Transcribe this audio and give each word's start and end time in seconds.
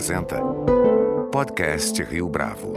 apresenta 0.00 0.40
Podcast 1.30 2.02
Rio 2.02 2.26
Bravo. 2.26 2.72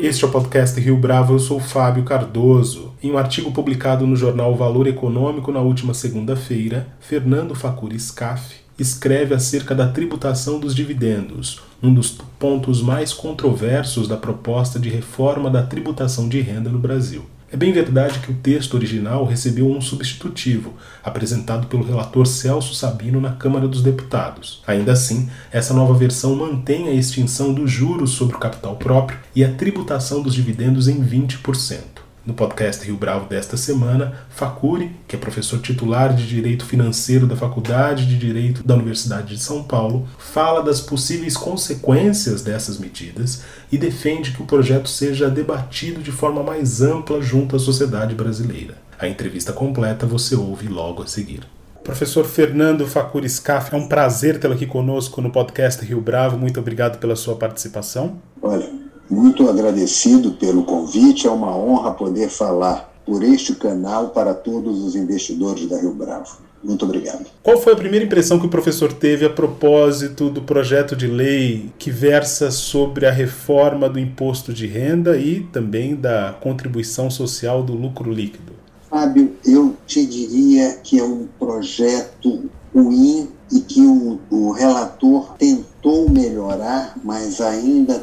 Este 0.00 0.24
é 0.24 0.26
o 0.26 0.30
podcast 0.30 0.80
Rio 0.80 0.96
Bravo, 0.96 1.34
eu 1.34 1.38
sou 1.38 1.60
Fábio 1.60 2.02
Cardoso. 2.02 2.94
Em 3.02 3.12
um 3.12 3.18
artigo 3.18 3.52
publicado 3.52 4.06
no 4.06 4.16
jornal 4.16 4.56
Valor 4.56 4.86
Econômico 4.86 5.52
na 5.52 5.60
última 5.60 5.92
segunda-feira, 5.92 6.88
Fernando 6.98 7.54
Facuri 7.54 8.00
Scaff 8.00 8.54
escreve 8.78 9.34
acerca 9.34 9.74
da 9.74 9.88
tributação 9.88 10.58
dos 10.58 10.74
dividendos, 10.74 11.60
um 11.82 11.92
dos 11.92 12.12
pontos 12.38 12.80
mais 12.80 13.12
controversos 13.12 14.08
da 14.08 14.16
proposta 14.16 14.78
de 14.78 14.88
reforma 14.88 15.50
da 15.50 15.62
tributação 15.62 16.26
de 16.26 16.40
renda 16.40 16.70
no 16.70 16.78
Brasil. 16.78 17.26
É 17.50 17.56
bem 17.56 17.72
verdade 17.72 18.18
que 18.18 18.30
o 18.30 18.34
texto 18.34 18.74
original 18.74 19.24
recebeu 19.24 19.66
um 19.70 19.80
substitutivo, 19.80 20.74
apresentado 21.02 21.66
pelo 21.66 21.82
relator 21.82 22.26
Celso 22.26 22.74
Sabino 22.74 23.22
na 23.22 23.32
Câmara 23.32 23.66
dos 23.66 23.82
Deputados. 23.82 24.62
Ainda 24.66 24.92
assim, 24.92 25.30
essa 25.50 25.72
nova 25.72 25.94
versão 25.94 26.36
mantém 26.36 26.88
a 26.88 26.92
extinção 26.92 27.54
dos 27.54 27.70
juros 27.70 28.10
sobre 28.10 28.36
o 28.36 28.38
capital 28.38 28.76
próprio 28.76 29.18
e 29.34 29.42
a 29.42 29.50
tributação 29.50 30.20
dos 30.20 30.34
dividendos 30.34 30.88
em 30.88 31.02
20%. 31.02 31.97
No 32.28 32.34
podcast 32.34 32.84
Rio 32.84 32.98
Bravo 32.98 33.26
desta 33.26 33.56
semana, 33.56 34.12
Facuri, 34.28 34.94
que 35.08 35.16
é 35.16 35.18
professor 35.18 35.62
titular 35.62 36.14
de 36.14 36.26
Direito 36.26 36.66
Financeiro 36.66 37.26
da 37.26 37.34
Faculdade 37.34 38.04
de 38.04 38.18
Direito 38.18 38.62
da 38.62 38.74
Universidade 38.74 39.34
de 39.34 39.40
São 39.40 39.64
Paulo, 39.64 40.06
fala 40.18 40.62
das 40.62 40.78
possíveis 40.78 41.38
consequências 41.38 42.42
dessas 42.42 42.76
medidas 42.76 43.44
e 43.72 43.78
defende 43.78 44.32
que 44.32 44.42
o 44.42 44.44
projeto 44.44 44.90
seja 44.90 45.30
debatido 45.30 46.02
de 46.02 46.12
forma 46.12 46.42
mais 46.42 46.82
ampla 46.82 47.22
junto 47.22 47.56
à 47.56 47.58
sociedade 47.58 48.14
brasileira. 48.14 48.74
A 48.98 49.08
entrevista 49.08 49.50
completa 49.50 50.04
você 50.04 50.36
ouve 50.36 50.68
logo 50.68 51.02
a 51.02 51.06
seguir. 51.06 51.40
Professor 51.82 52.26
Fernando 52.26 52.86
Facuri 52.86 53.26
Scaff, 53.26 53.74
é 53.74 53.78
um 53.78 53.88
prazer 53.88 54.38
tê-lo 54.38 54.52
aqui 54.52 54.66
conosco 54.66 55.22
no 55.22 55.32
podcast 55.32 55.82
Rio 55.82 56.02
Bravo. 56.02 56.36
Muito 56.36 56.60
obrigado 56.60 56.98
pela 56.98 57.16
sua 57.16 57.36
participação. 57.36 58.20
Olha, 58.42 58.68
muito 59.10 59.48
agradecido 59.48 60.32
pelo 60.32 60.64
convite, 60.64 61.26
é 61.26 61.30
uma 61.30 61.56
honra 61.56 61.92
poder 61.92 62.28
falar 62.28 62.92
por 63.04 63.22
este 63.22 63.54
canal 63.54 64.10
para 64.10 64.34
todos 64.34 64.84
os 64.84 64.94
investidores 64.94 65.66
da 65.66 65.80
Rio 65.80 65.94
Bravo. 65.94 66.48
Muito 66.62 66.84
obrigado. 66.84 67.24
Qual 67.42 67.56
foi 67.56 67.72
a 67.72 67.76
primeira 67.76 68.04
impressão 68.04 68.38
que 68.38 68.46
o 68.46 68.50
professor 68.50 68.92
teve 68.92 69.24
a 69.24 69.30
propósito 69.30 70.28
do 70.28 70.42
projeto 70.42 70.96
de 70.96 71.06
lei 71.06 71.70
que 71.78 71.90
versa 71.90 72.50
sobre 72.50 73.06
a 73.06 73.12
reforma 73.12 73.88
do 73.88 73.98
imposto 73.98 74.52
de 74.52 74.66
renda 74.66 75.16
e 75.16 75.40
também 75.52 75.94
da 75.94 76.36
contribuição 76.40 77.10
social 77.10 77.62
do 77.62 77.74
lucro 77.74 78.12
líquido? 78.12 78.52
Fábio, 78.90 79.36
eu 79.44 79.76
te 79.86 80.04
diria 80.04 80.74
que 80.82 80.98
é 80.98 81.04
um 81.04 81.28
projeto 81.38 82.50
ruim 82.74 83.28
e 83.52 83.60
que 83.60 83.80
o, 83.82 84.18
o 84.30 84.50
relator 84.52 85.34
tentou 85.38 86.10
melhorar, 86.10 86.94
mas 87.04 87.40
ainda 87.40 87.97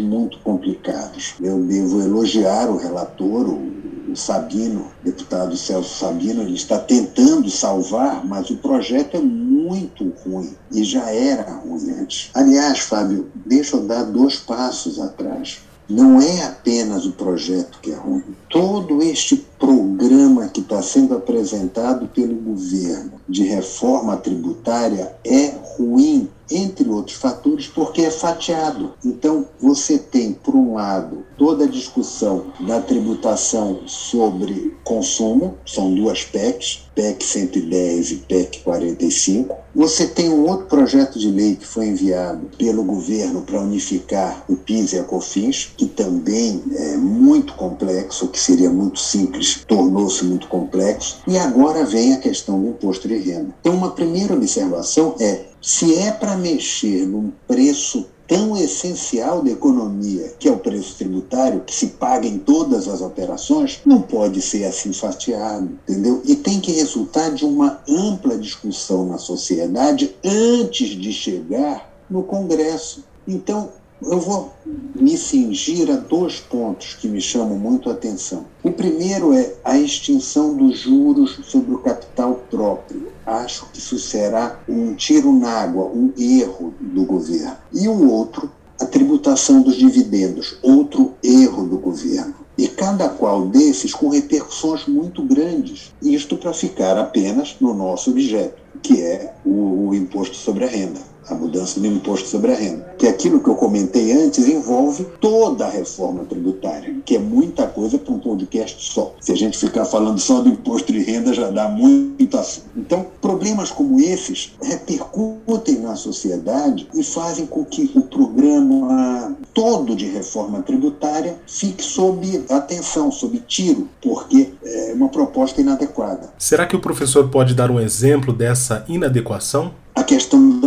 muito 0.00 0.38
complicados. 0.40 1.34
Eu 1.40 1.62
devo 1.62 2.00
elogiar 2.00 2.68
o 2.70 2.76
relator, 2.76 3.48
o, 3.48 3.80
Sabino, 4.14 4.86
deputado 5.04 5.56
Celso 5.56 5.98
Sabino, 5.98 6.42
ele 6.42 6.54
está 6.54 6.78
tentando 6.78 7.48
salvar, 7.48 8.26
mas 8.26 8.50
o 8.50 8.56
projeto 8.56 9.16
é 9.16 9.20
muito 9.20 10.12
ruim 10.24 10.52
e 10.72 10.82
já 10.82 11.10
era 11.10 11.52
ruim 11.52 11.90
antes. 11.92 12.30
Aliás, 12.34 12.80
Fábio, 12.80 13.28
deixa 13.46 13.76
eu 13.76 13.86
dar 13.86 14.04
dois 14.04 14.36
passos 14.36 14.98
atrás. 15.00 15.60
Não 15.88 16.20
é 16.20 16.44
apenas 16.44 17.04
o 17.04 17.12
projeto 17.12 17.80
que 17.82 17.90
é 17.90 17.96
ruim. 17.96 18.22
Todo 18.48 19.02
este 19.02 19.36
programa 19.58 20.46
que 20.48 20.60
está 20.60 20.80
sendo 20.80 21.16
apresentado 21.16 22.06
pelo 22.06 22.36
governo 22.36 23.12
de 23.28 23.42
reforma 23.42 24.16
tributária 24.16 25.12
é 25.24 25.52
ruim, 25.76 26.28
entre 26.50 26.88
outros 26.88 27.16
fatores, 27.16 27.66
porque 27.66 28.02
é 28.02 28.10
fatiado. 28.10 28.94
Então, 29.04 29.46
você 29.60 29.98
tem, 29.98 30.32
por 30.32 30.54
um 30.54 30.74
lado, 30.74 31.24
toda 31.38 31.64
a 31.64 31.68
discussão 31.68 32.46
da 32.60 32.80
tributação 32.80 33.80
sobre 33.86 34.76
consumo, 34.84 35.56
são 35.64 35.94
duas 35.94 36.24
PECs, 36.24 36.89
PEC 36.94 37.24
110 37.24 38.10
e 38.10 38.16
PEC 38.16 38.60
45. 38.60 39.56
Você 39.74 40.06
tem 40.06 40.28
um 40.28 40.48
outro 40.48 40.66
projeto 40.66 41.18
de 41.18 41.30
lei 41.30 41.56
que 41.56 41.66
foi 41.66 41.86
enviado 41.86 42.50
pelo 42.58 42.82
governo 42.82 43.42
para 43.42 43.60
unificar 43.60 44.44
o 44.48 44.56
PIS 44.56 44.92
e 44.92 44.98
a 44.98 45.04
COFINS, 45.04 45.72
que 45.76 45.86
também 45.86 46.62
é 46.74 46.96
muito 46.96 47.54
complexo, 47.54 48.28
que 48.28 48.38
seria 48.38 48.70
muito 48.70 48.98
simples, 48.98 49.64
tornou-se 49.66 50.24
muito 50.24 50.48
complexo. 50.48 51.18
E 51.26 51.38
agora 51.38 51.84
vem 51.84 52.14
a 52.14 52.18
questão 52.18 52.60
do 52.60 52.68
imposto 52.68 53.06
de 53.06 53.16
renda. 53.16 53.54
Então, 53.60 53.74
uma 53.74 53.92
primeira 53.92 54.34
observação 54.34 55.14
é: 55.20 55.44
se 55.62 55.94
é 55.94 56.10
para 56.10 56.36
mexer 56.36 57.06
num 57.06 57.30
preço 57.46 58.06
tão 58.30 58.56
essencial 58.56 59.42
da 59.42 59.50
economia, 59.50 60.32
que 60.38 60.48
é 60.48 60.52
o 60.52 60.56
preço 60.56 60.96
tributário, 60.96 61.64
que 61.66 61.74
se 61.74 61.88
paga 61.88 62.28
em 62.28 62.38
todas 62.38 62.86
as 62.86 63.00
operações, 63.00 63.80
não 63.84 64.00
pode 64.00 64.40
ser 64.40 64.62
assim 64.66 64.92
fatiado, 64.92 65.68
entendeu? 65.82 66.22
E 66.24 66.36
tem 66.36 66.60
que 66.60 66.70
resultar 66.70 67.30
de 67.30 67.44
uma 67.44 67.80
ampla 67.88 68.38
discussão 68.38 69.04
na 69.04 69.18
sociedade 69.18 70.14
antes 70.24 70.90
de 70.90 71.12
chegar 71.12 71.92
no 72.08 72.22
Congresso. 72.22 73.02
Então, 73.26 73.70
eu 74.00 74.20
vou 74.20 74.52
me 74.94 75.16
cingir 75.16 75.90
a 75.90 75.96
dois 75.96 76.38
pontos 76.38 76.94
que 76.94 77.08
me 77.08 77.20
chamam 77.20 77.58
muito 77.58 77.90
a 77.90 77.94
atenção. 77.94 78.46
O 78.62 78.70
primeiro 78.70 79.34
é 79.34 79.54
a 79.64 79.76
extinção 79.76 80.56
dos 80.56 80.78
juros 80.78 81.40
sobre 81.44 81.74
o 81.74 81.78
capital 81.78 82.40
próprio. 82.48 83.08
Acho 83.30 83.66
que 83.66 83.78
isso 83.78 83.96
será 83.96 84.58
um 84.68 84.92
tiro 84.92 85.32
na 85.32 85.50
água, 85.60 85.84
um 85.84 86.12
erro 86.18 86.74
do 86.80 87.04
governo. 87.04 87.56
E 87.72 87.86
o 87.86 88.10
outro, 88.10 88.50
a 88.80 88.84
tributação 88.84 89.62
dos 89.62 89.76
dividendos, 89.76 90.58
outro 90.60 91.14
erro 91.22 91.64
do 91.64 91.78
governo. 91.78 92.34
E 92.58 92.66
cada 92.66 93.08
qual 93.08 93.46
desses 93.46 93.94
com 93.94 94.08
repercussões 94.08 94.84
muito 94.86 95.22
grandes. 95.22 95.92
Isto 96.02 96.36
para 96.36 96.52
ficar 96.52 96.98
apenas 96.98 97.54
no 97.60 97.72
nosso 97.72 98.10
objeto, 98.10 98.60
que 98.82 99.00
é 99.00 99.32
o, 99.46 99.90
o 99.90 99.94
imposto 99.94 100.34
sobre 100.34 100.64
a 100.64 100.68
renda 100.68 101.09
a 101.30 101.34
mudança 101.34 101.80
do 101.80 101.86
imposto 101.86 102.28
sobre 102.28 102.52
a 102.52 102.56
renda. 102.56 102.94
Que 102.98 103.06
aquilo 103.06 103.40
que 103.40 103.48
eu 103.48 103.54
comentei 103.54 104.12
antes 104.12 104.46
envolve 104.48 105.06
toda 105.20 105.66
a 105.66 105.70
reforma 105.70 106.24
tributária, 106.24 106.96
que 107.04 107.16
é 107.16 107.18
muita 107.18 107.66
coisa 107.66 107.98
para 107.98 108.12
um 108.12 108.18
podcast 108.18 108.92
só. 108.92 109.14
Se 109.20 109.32
a 109.32 109.36
gente 109.36 109.56
ficar 109.56 109.84
falando 109.84 110.18
só 110.18 110.40
do 110.40 110.48
imposto 110.48 110.92
de 110.92 111.00
renda, 111.00 111.32
já 111.32 111.50
dá 111.50 111.68
muito 111.68 112.36
assunto. 112.36 112.68
Então, 112.76 113.06
problemas 113.20 113.70
como 113.70 114.00
esses 114.00 114.52
repercutem 114.62 115.78
na 115.78 115.94
sociedade 115.96 116.88
e 116.94 117.02
fazem 117.02 117.46
com 117.46 117.64
que 117.64 117.90
o 117.94 118.02
programa 118.02 119.36
todo 119.54 119.94
de 119.94 120.06
reforma 120.06 120.62
tributária 120.62 121.36
fique 121.46 121.82
sob 121.82 122.44
atenção, 122.50 123.10
sob 123.10 123.38
tiro, 123.46 123.88
porque 124.02 124.52
é 124.64 124.92
uma 124.94 125.08
proposta 125.08 125.60
inadequada. 125.60 126.32
Será 126.38 126.66
que 126.66 126.76
o 126.76 126.80
professor 126.80 127.28
pode 127.28 127.54
dar 127.54 127.70
um 127.70 127.80
exemplo 127.80 128.32
dessa 128.32 128.84
inadequação? 128.88 129.72
a 130.00 130.04
questão 130.04 130.59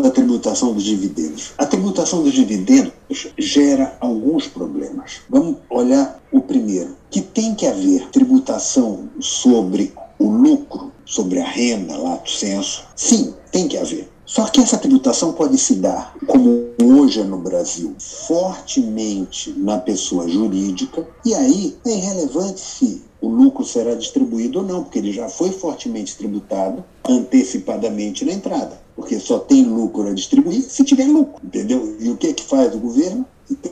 tributação 0.43 0.73
dos 0.73 0.83
dividendos. 0.83 1.53
A 1.57 1.65
tributação 1.65 2.21
dos 2.21 2.33
dividendos 2.33 2.91
gera 3.37 3.95
alguns 4.01 4.45
problemas. 4.45 5.21
Vamos 5.29 5.57
olhar 5.69 6.21
o 6.31 6.41
primeiro, 6.41 6.97
que 7.09 7.21
tem 7.21 7.55
que 7.55 7.65
haver 7.65 8.09
tributação 8.09 9.09
sobre 9.21 9.93
o 10.19 10.29
lucro, 10.29 10.91
sobre 11.05 11.39
a 11.39 11.45
renda, 11.45 11.95
lato 11.95 12.29
senso. 12.29 12.83
Sim, 12.95 13.33
tem 13.51 13.69
que 13.69 13.77
haver. 13.77 14.09
Só 14.25 14.45
que 14.45 14.59
essa 14.59 14.77
tributação 14.77 15.31
pode 15.31 15.57
se 15.57 15.75
dar, 15.75 16.13
como 16.27 16.71
hoje 16.81 17.21
é 17.21 17.23
no 17.23 17.37
Brasil, 17.37 17.93
fortemente 17.99 19.53
na 19.57 19.77
pessoa 19.77 20.27
jurídica, 20.27 21.07
e 21.23 21.33
aí 21.33 21.77
é 21.85 21.91
irrelevante 21.91 22.59
se 22.59 23.01
o 23.21 23.29
lucro 23.29 23.63
será 23.63 23.95
distribuído 23.95 24.59
ou 24.59 24.65
não, 24.65 24.83
porque 24.83 24.99
ele 24.99 25.13
já 25.13 25.29
foi 25.29 25.51
fortemente 25.51 26.17
tributado 26.17 26.83
antecipadamente 27.07 28.25
na 28.25 28.33
entrada. 28.33 28.82
Porque 28.95 29.19
só 29.19 29.39
tem 29.39 29.63
lucro 29.63 30.07
a 30.07 30.13
distribuir 30.13 30.61
se 30.61 30.83
tiver 30.83 31.07
lucro, 31.07 31.41
entendeu? 31.43 31.95
E 31.99 32.09
o 32.09 32.17
que 32.17 32.27
é 32.27 32.33
que 32.33 32.43
faz 32.43 32.73
o 32.75 32.79
governo? 32.79 33.25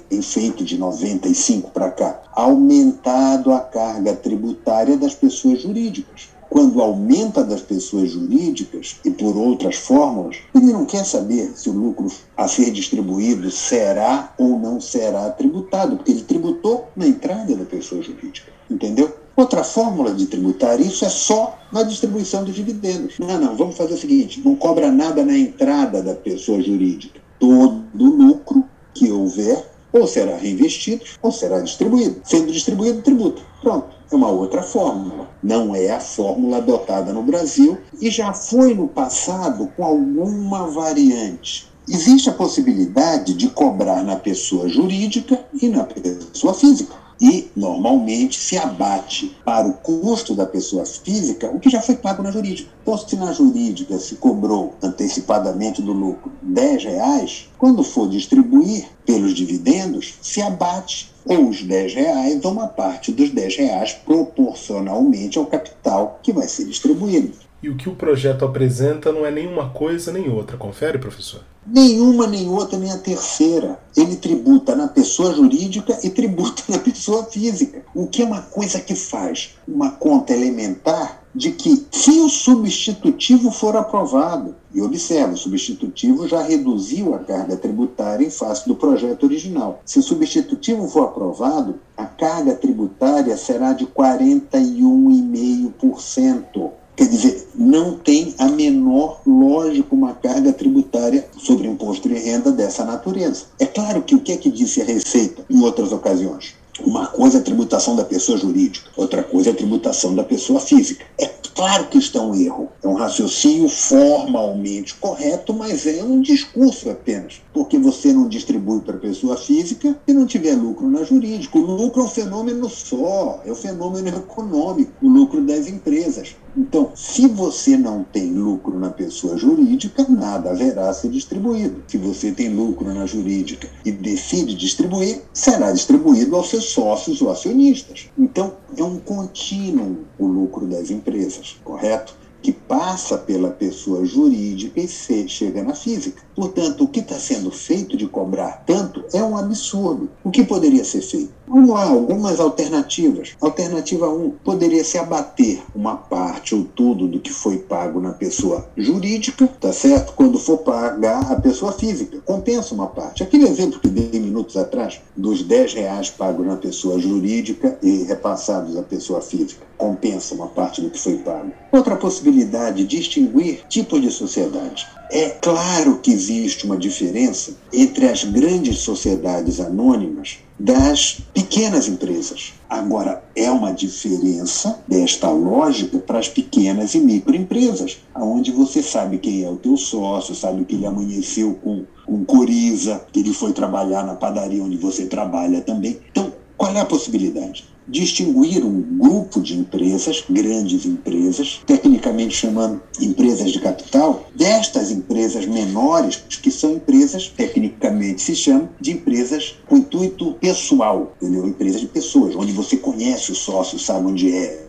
tem 0.09 0.21
feito 0.21 0.63
de 0.63 0.77
95 0.77 1.71
para 1.71 1.89
cá, 1.89 2.21
aumentado 2.33 3.51
a 3.51 3.59
carga 3.59 4.13
tributária 4.13 4.97
das 4.97 5.13
pessoas 5.13 5.61
jurídicas. 5.61 6.29
Quando 6.49 6.81
aumenta 6.81 7.45
das 7.45 7.61
pessoas 7.61 8.11
jurídicas 8.11 8.97
e 9.05 9.09
por 9.09 9.37
outras 9.37 9.77
fórmulas, 9.77 10.35
ele 10.53 10.73
não 10.73 10.83
quer 10.83 11.05
saber 11.05 11.53
se 11.55 11.69
o 11.69 11.73
lucro 11.73 12.11
a 12.35 12.45
ser 12.45 12.71
distribuído 12.71 13.49
será 13.49 14.33
ou 14.37 14.59
não 14.59 14.81
será 14.81 15.29
tributado, 15.29 15.95
porque 15.95 16.11
ele 16.11 16.23
tributou 16.23 16.89
na 16.93 17.07
entrada 17.07 17.55
da 17.55 17.63
pessoa 17.63 18.01
jurídica, 18.01 18.51
entendeu? 18.69 19.15
Outra 19.33 19.63
fórmula 19.63 20.13
de 20.13 20.25
tributar 20.25 20.81
isso 20.81 21.05
é 21.05 21.09
só 21.09 21.57
na 21.71 21.83
distribuição 21.83 22.43
dos 22.43 22.55
dividendos. 22.55 23.17
Não, 23.19 23.39
não, 23.39 23.55
vamos 23.55 23.77
fazer 23.77 23.93
o 23.93 23.97
seguinte: 23.97 24.41
não 24.43 24.55
cobra 24.55 24.91
nada 24.91 25.23
na 25.23 25.37
entrada 25.37 26.01
da 26.01 26.13
pessoa 26.13 26.61
jurídica. 26.61 27.19
Todo 27.39 27.83
lucro 27.93 28.63
que 28.93 29.11
houver 29.11 29.65
ou 29.93 30.07
será 30.07 30.37
reinvestido 30.37 31.03
ou 31.21 31.31
será 31.31 31.59
distribuído. 31.59 32.21
Sendo 32.23 32.51
distribuído, 32.51 33.01
tributo. 33.01 33.41
Pronto. 33.61 34.01
É 34.11 34.15
uma 34.15 34.29
outra 34.29 34.61
fórmula. 34.61 35.29
Não 35.41 35.73
é 35.73 35.89
a 35.89 35.99
fórmula 35.99 36.57
adotada 36.57 37.13
no 37.13 37.23
Brasil 37.23 37.77
e 38.01 38.09
já 38.09 38.33
foi 38.33 38.73
no 38.73 38.87
passado 38.87 39.71
com 39.75 39.83
alguma 39.83 40.67
variante. 40.67 41.71
Existe 41.87 42.29
a 42.29 42.33
possibilidade 42.33 43.33
de 43.33 43.49
cobrar 43.49 44.03
na 44.03 44.15
pessoa 44.15 44.67
jurídica 44.67 45.39
e 45.61 45.67
na 45.67 45.83
pessoa 45.83 46.53
física 46.53 47.00
e 47.21 47.51
normalmente 47.55 48.39
se 48.39 48.57
abate 48.57 49.37
para 49.45 49.67
o 49.67 49.73
custo 49.73 50.33
da 50.33 50.45
pessoa 50.45 50.83
física 50.85 51.51
o 51.51 51.59
que 51.59 51.69
já 51.69 51.79
foi 51.79 51.95
pago 51.95 52.23
na 52.23 52.31
jurídica. 52.31 52.71
Então, 52.81 52.97
se 52.97 53.15
na 53.15 53.31
jurídica 53.31 53.99
se 53.99 54.15
cobrou 54.15 54.73
antecipadamente 54.81 55.83
do 55.83 55.93
lucro 55.93 56.31
10 56.41 56.83
reais, 56.83 57.47
quando 57.59 57.83
for 57.83 58.09
distribuir 58.09 58.87
pelos 59.05 59.35
dividendos, 59.35 60.15
se 60.21 60.41
abate 60.41 61.11
ou 61.25 61.49
os 61.49 61.63
10 61.63 61.93
reais 61.93 62.43
ou 62.43 62.51
uma 62.51 62.67
parte 62.67 63.11
dos 63.11 63.29
10 63.29 63.57
reais 63.57 63.93
proporcionalmente 63.93 65.37
ao 65.37 65.45
capital 65.45 66.19
que 66.21 66.31
vai 66.33 66.47
ser 66.47 66.65
distribuído. 66.65 67.31
E 67.63 67.69
o 67.69 67.75
que 67.75 67.87
o 67.87 67.95
projeto 67.95 68.43
apresenta 68.43 69.11
não 69.11 69.23
é 69.23 69.29
nenhuma 69.29 69.69
coisa 69.69 70.11
nem 70.11 70.29
outra, 70.29 70.57
confere, 70.57 70.97
professor? 70.97 71.43
Nenhuma, 71.65 72.25
nem 72.25 72.49
outra, 72.49 72.77
nem 72.77 72.91
a 72.91 72.97
terceira. 72.97 73.77
Ele 73.95 74.15
tributa 74.15 74.75
na 74.75 74.87
pessoa 74.87 75.31
jurídica 75.31 75.99
e 76.03 76.09
tributa 76.09 76.63
na 76.67 76.79
pessoa 76.79 77.23
física. 77.25 77.83
O 77.93 78.07
que 78.07 78.23
é 78.23 78.25
uma 78.25 78.41
coisa 78.41 78.79
que 78.79 78.95
faz 78.95 79.55
uma 79.67 79.91
conta 79.91 80.33
elementar 80.33 81.20
de 81.33 81.51
que, 81.51 81.87
se 81.91 82.19
o 82.19 82.29
substitutivo 82.29 83.51
for 83.51 83.75
aprovado, 83.75 84.55
e 84.73 84.81
observe, 84.81 85.33
o 85.33 85.37
substitutivo 85.37 86.25
já 86.27 86.41
reduziu 86.41 87.13
a 87.13 87.19
carga 87.19 87.57
tributária 87.57 88.25
em 88.25 88.29
face 88.29 88.65
do 88.67 88.75
projeto 88.75 89.23
original. 89.23 89.81
Se 89.85 89.99
o 89.99 90.03
substitutivo 90.03 90.87
for 90.87 91.03
aprovado, 91.03 91.75
a 91.95 92.05
carga 92.05 92.55
tributária 92.55 93.37
será 93.37 93.73
de 93.73 93.85
41,5%. 93.85 96.71
Quer 96.95 97.07
dizer, 97.07 97.47
não 97.55 97.97
tem 97.97 98.33
a 98.37 98.47
menor 98.47 99.21
lógica 99.25 99.95
uma 99.95 100.13
carga 100.13 100.53
tributária 100.53 101.27
sobre 101.37 101.67
imposto 101.67 102.07
de 102.07 102.13
renda 102.15 102.51
dessa 102.51 102.85
natureza. 102.85 103.45
É 103.59 103.65
claro 103.65 104.03
que 104.03 104.13
o 104.13 104.19
que 104.19 104.33
é 104.33 104.37
que 104.37 104.51
disse 104.51 104.81
a 104.81 104.85
Receita 104.85 105.43
em 105.49 105.61
outras 105.61 105.91
ocasiões? 105.91 106.60
Uma 106.85 107.07
coisa 107.07 107.37
é 107.37 107.41
a 107.41 107.43
tributação 107.43 107.95
da 107.95 108.03
pessoa 108.03 108.37
jurídica, 108.37 108.89
outra 108.95 109.23
coisa 109.23 109.49
é 109.49 109.53
a 109.53 109.55
tributação 109.55 110.15
da 110.15 110.23
pessoa 110.23 110.59
física. 110.59 111.05
É 111.19 111.27
claro 111.53 111.87
que 111.87 111.97
isto 111.97 112.17
é 112.17 112.21
um 112.21 112.33
erro, 112.35 112.69
é 112.83 112.87
um 112.87 112.93
raciocínio 112.93 113.69
formalmente 113.69 114.95
correto, 114.95 115.53
mas 115.53 115.85
é 115.85 116.03
um 116.03 116.21
discurso 116.21 116.89
apenas, 116.89 117.41
porque 117.53 117.77
você 117.77 118.11
não 118.13 118.27
distribui 118.27 118.81
para 118.81 118.95
a 118.95 118.99
pessoa 118.99 119.37
física 119.37 119.97
se 120.07 120.13
não 120.13 120.25
tiver 120.25 120.55
lucro 120.55 120.89
na 120.89 121.03
jurídica. 121.03 121.57
O 121.57 121.61
lucro 121.61 122.01
é 122.01 122.05
um 122.05 122.09
fenômeno 122.09 122.69
só, 122.69 123.41
é 123.45 123.51
um 123.51 123.55
fenômeno 123.55 124.07
econômico, 124.09 124.91
o 125.01 125.07
lucro 125.07 125.41
das 125.41 125.67
empresas. 125.67 126.35
Então, 126.55 126.91
se 126.95 127.27
você 127.27 127.77
não 127.77 128.03
tem 128.03 128.33
lucro 128.33 128.77
na 128.77 128.89
pessoa 128.89 129.37
jurídica, 129.37 130.05
nada 130.09 130.51
haverá 130.51 130.89
a 130.89 130.93
ser 130.93 131.09
distribuído. 131.09 131.83
Se 131.87 131.97
você 131.97 132.31
tem 132.31 132.49
lucro 132.49 132.93
na 132.93 133.05
jurídica 133.05 133.69
e 133.85 133.91
decide 133.91 134.55
distribuir, 134.55 135.21
será 135.33 135.71
distribuído 135.71 136.35
aos 136.35 136.49
seus 136.49 136.65
sócios 136.65 137.21
ou 137.21 137.29
acionistas. 137.29 138.09
Então, 138.17 138.53
é 138.77 138.83
um 138.83 138.97
contínuo 138.97 139.99
o 140.17 140.25
lucro 140.25 140.67
das 140.67 140.91
empresas, 140.91 141.57
correto? 141.63 142.21
que 142.41 142.51
passa 142.51 143.17
pela 143.17 143.51
pessoa 143.51 144.03
jurídica 144.03 144.79
e 144.79 144.87
chega 144.87 145.63
na 145.63 145.75
física. 145.75 146.23
Portanto, 146.35 146.83
o 146.83 146.87
que 146.87 146.99
está 146.99 147.19
sendo 147.19 147.51
feito 147.51 147.95
de 147.95 148.07
cobrar 148.07 148.63
tanto 148.65 149.05
é 149.13 149.23
um 149.23 149.37
absurdo. 149.37 150.09
O 150.23 150.31
que 150.31 150.43
poderia 150.43 150.83
ser 150.83 151.01
feito? 151.01 151.31
Vamos 151.51 151.69
lá, 151.69 151.83
algumas 151.83 152.39
alternativas. 152.39 153.35
Alternativa 153.41 154.07
1 154.07 154.25
um, 154.25 154.29
poderia 154.29 154.85
se 154.85 154.97
abater 154.97 155.61
uma 155.75 155.97
parte 155.97 156.55
ou 156.55 156.63
tudo 156.63 157.09
do 157.09 157.19
que 157.19 157.29
foi 157.29 157.57
pago 157.57 157.99
na 157.99 158.13
pessoa 158.13 158.69
jurídica, 158.77 159.49
tá 159.59 159.73
certo? 159.73 160.13
Quando 160.13 160.39
for 160.39 160.59
pagar 160.59 161.29
a 161.29 161.35
pessoa 161.41 161.73
física, 161.73 162.19
compensa 162.23 162.73
uma 162.73 162.87
parte. 162.87 163.21
Aquele 163.21 163.49
exemplo 163.49 163.81
que 163.81 163.89
dei 163.89 164.17
minutos 164.17 164.55
atrás, 164.55 165.01
dos 165.13 165.43
10 165.43 165.73
reais 165.73 166.09
pagos 166.09 166.47
na 166.47 166.55
pessoa 166.55 166.97
jurídica 166.97 167.77
e 167.83 168.03
repassados 168.03 168.77
à 168.77 168.81
pessoa 168.81 169.19
física, 169.19 169.65
compensa 169.77 170.33
uma 170.33 170.47
parte 170.47 170.79
do 170.79 170.89
que 170.89 170.97
foi 170.97 171.17
pago. 171.17 171.51
Outra 171.69 171.97
possibilidade, 171.97 172.85
distinguir 172.85 173.65
tipos 173.67 174.01
de 174.01 174.09
sociedade. 174.09 174.87
É 175.13 175.27
claro 175.27 175.99
que 176.01 176.09
existe 176.09 176.65
uma 176.65 176.77
diferença 176.77 177.57
entre 177.73 178.07
as 178.07 178.23
grandes 178.23 178.77
sociedades 178.77 179.59
anônimas 179.59 180.37
das 180.57 181.17
pequenas 181.33 181.89
empresas. 181.89 182.53
Agora, 182.69 183.21
é 183.35 183.51
uma 183.51 183.73
diferença 183.73 184.79
desta 184.87 185.29
lógica 185.29 185.97
para 185.99 186.17
as 186.17 186.29
pequenas 186.29 186.93
e 186.93 186.99
microempresas, 187.01 187.97
onde 188.15 188.51
você 188.53 188.81
sabe 188.81 189.17
quem 189.17 189.43
é 189.43 189.49
o 189.49 189.57
teu 189.57 189.75
sócio, 189.75 190.33
sabe 190.33 190.63
que 190.63 190.75
ele 190.75 190.85
amanheceu 190.85 191.55
com, 191.55 191.83
com 192.05 192.23
coriza, 192.23 193.05
que 193.11 193.19
ele 193.19 193.33
foi 193.33 193.51
trabalhar 193.51 194.05
na 194.05 194.15
padaria 194.15 194.63
onde 194.63 194.77
você 194.77 195.07
trabalha 195.07 195.59
também. 195.59 195.99
Então, 196.09 196.31
qual 196.61 196.77
é 196.77 196.79
a 196.79 196.85
possibilidade? 196.85 197.65
distinguir 197.87 198.63
um 198.63 198.81
grupo 198.97 199.41
de 199.41 199.57
empresas, 199.57 200.23
grandes 200.29 200.85
empresas, 200.85 201.61
tecnicamente 201.65 202.35
chamando 202.35 202.81
empresas 203.01 203.51
de 203.51 203.59
capital, 203.59 204.29
destas 204.33 204.91
empresas 204.91 205.45
menores, 205.45 206.15
que 206.15 206.51
são 206.51 206.73
empresas, 206.73 207.27
tecnicamente 207.27 208.21
se 208.21 208.35
chama, 208.35 208.69
de 208.79 208.91
empresas 208.91 209.55
com 209.67 209.77
intuito 209.77 210.33
pessoal, 210.33 211.13
entendeu? 211.21 211.45
Empresas 211.45 211.81
de 211.81 211.87
pessoas, 211.87 212.35
onde 212.35 212.51
você 212.53 212.77
conhece 212.77 213.31
o 213.31 213.35
sócio, 213.35 213.77
sabe 213.77 214.07
onde 214.07 214.33
é. 214.33 214.65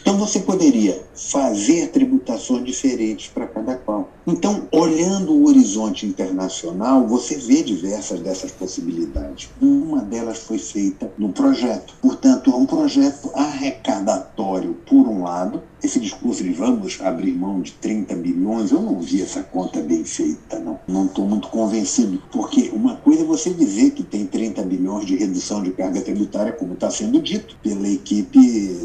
Então 0.00 0.16
você 0.16 0.40
poderia 0.40 1.02
fazer 1.14 1.88
tributações 1.88 2.64
diferentes 2.64 3.28
para 3.28 3.46
cada 3.46 3.74
qual. 3.74 3.99
Então, 4.32 4.68
olhando 4.70 5.32
o 5.32 5.48
horizonte 5.48 6.06
internacional, 6.06 7.04
você 7.04 7.36
vê 7.36 7.64
diversas 7.64 8.20
dessas 8.20 8.52
possibilidades. 8.52 9.50
Uma 9.60 10.02
delas 10.02 10.38
foi 10.38 10.56
feita 10.56 11.10
no 11.18 11.30
projeto. 11.32 11.94
Portanto, 12.00 12.52
é 12.52 12.54
um 12.54 12.64
projeto 12.64 13.28
arrecadatório, 13.34 14.74
por 14.86 15.08
um 15.08 15.24
lado, 15.24 15.60
esse 15.82 15.98
discurso 15.98 16.42
de 16.42 16.52
vamos 16.52 17.00
abrir 17.00 17.32
mão 17.32 17.60
de 17.60 17.72
30 17.72 18.14
bilhões, 18.16 18.70
eu 18.70 18.80
não 18.80 19.00
vi 19.00 19.22
essa 19.22 19.42
conta 19.42 19.80
bem 19.80 20.04
feita, 20.04 20.58
não. 20.58 20.78
Não 20.86 21.06
estou 21.06 21.26
muito 21.26 21.48
convencido, 21.48 22.22
porque 22.30 22.70
uma 22.72 22.96
coisa 22.96 23.22
é 23.22 23.24
você 23.24 23.50
dizer 23.50 23.90
que 23.90 24.02
tem 24.02 24.26
30 24.26 24.62
bilhões 24.62 25.06
de 25.06 25.16
redução 25.16 25.62
de 25.62 25.70
carga 25.70 26.00
tributária, 26.00 26.52
como 26.52 26.74
está 26.74 26.90
sendo 26.90 27.20
dito 27.20 27.56
pela 27.62 27.88
equipe 27.88 28.38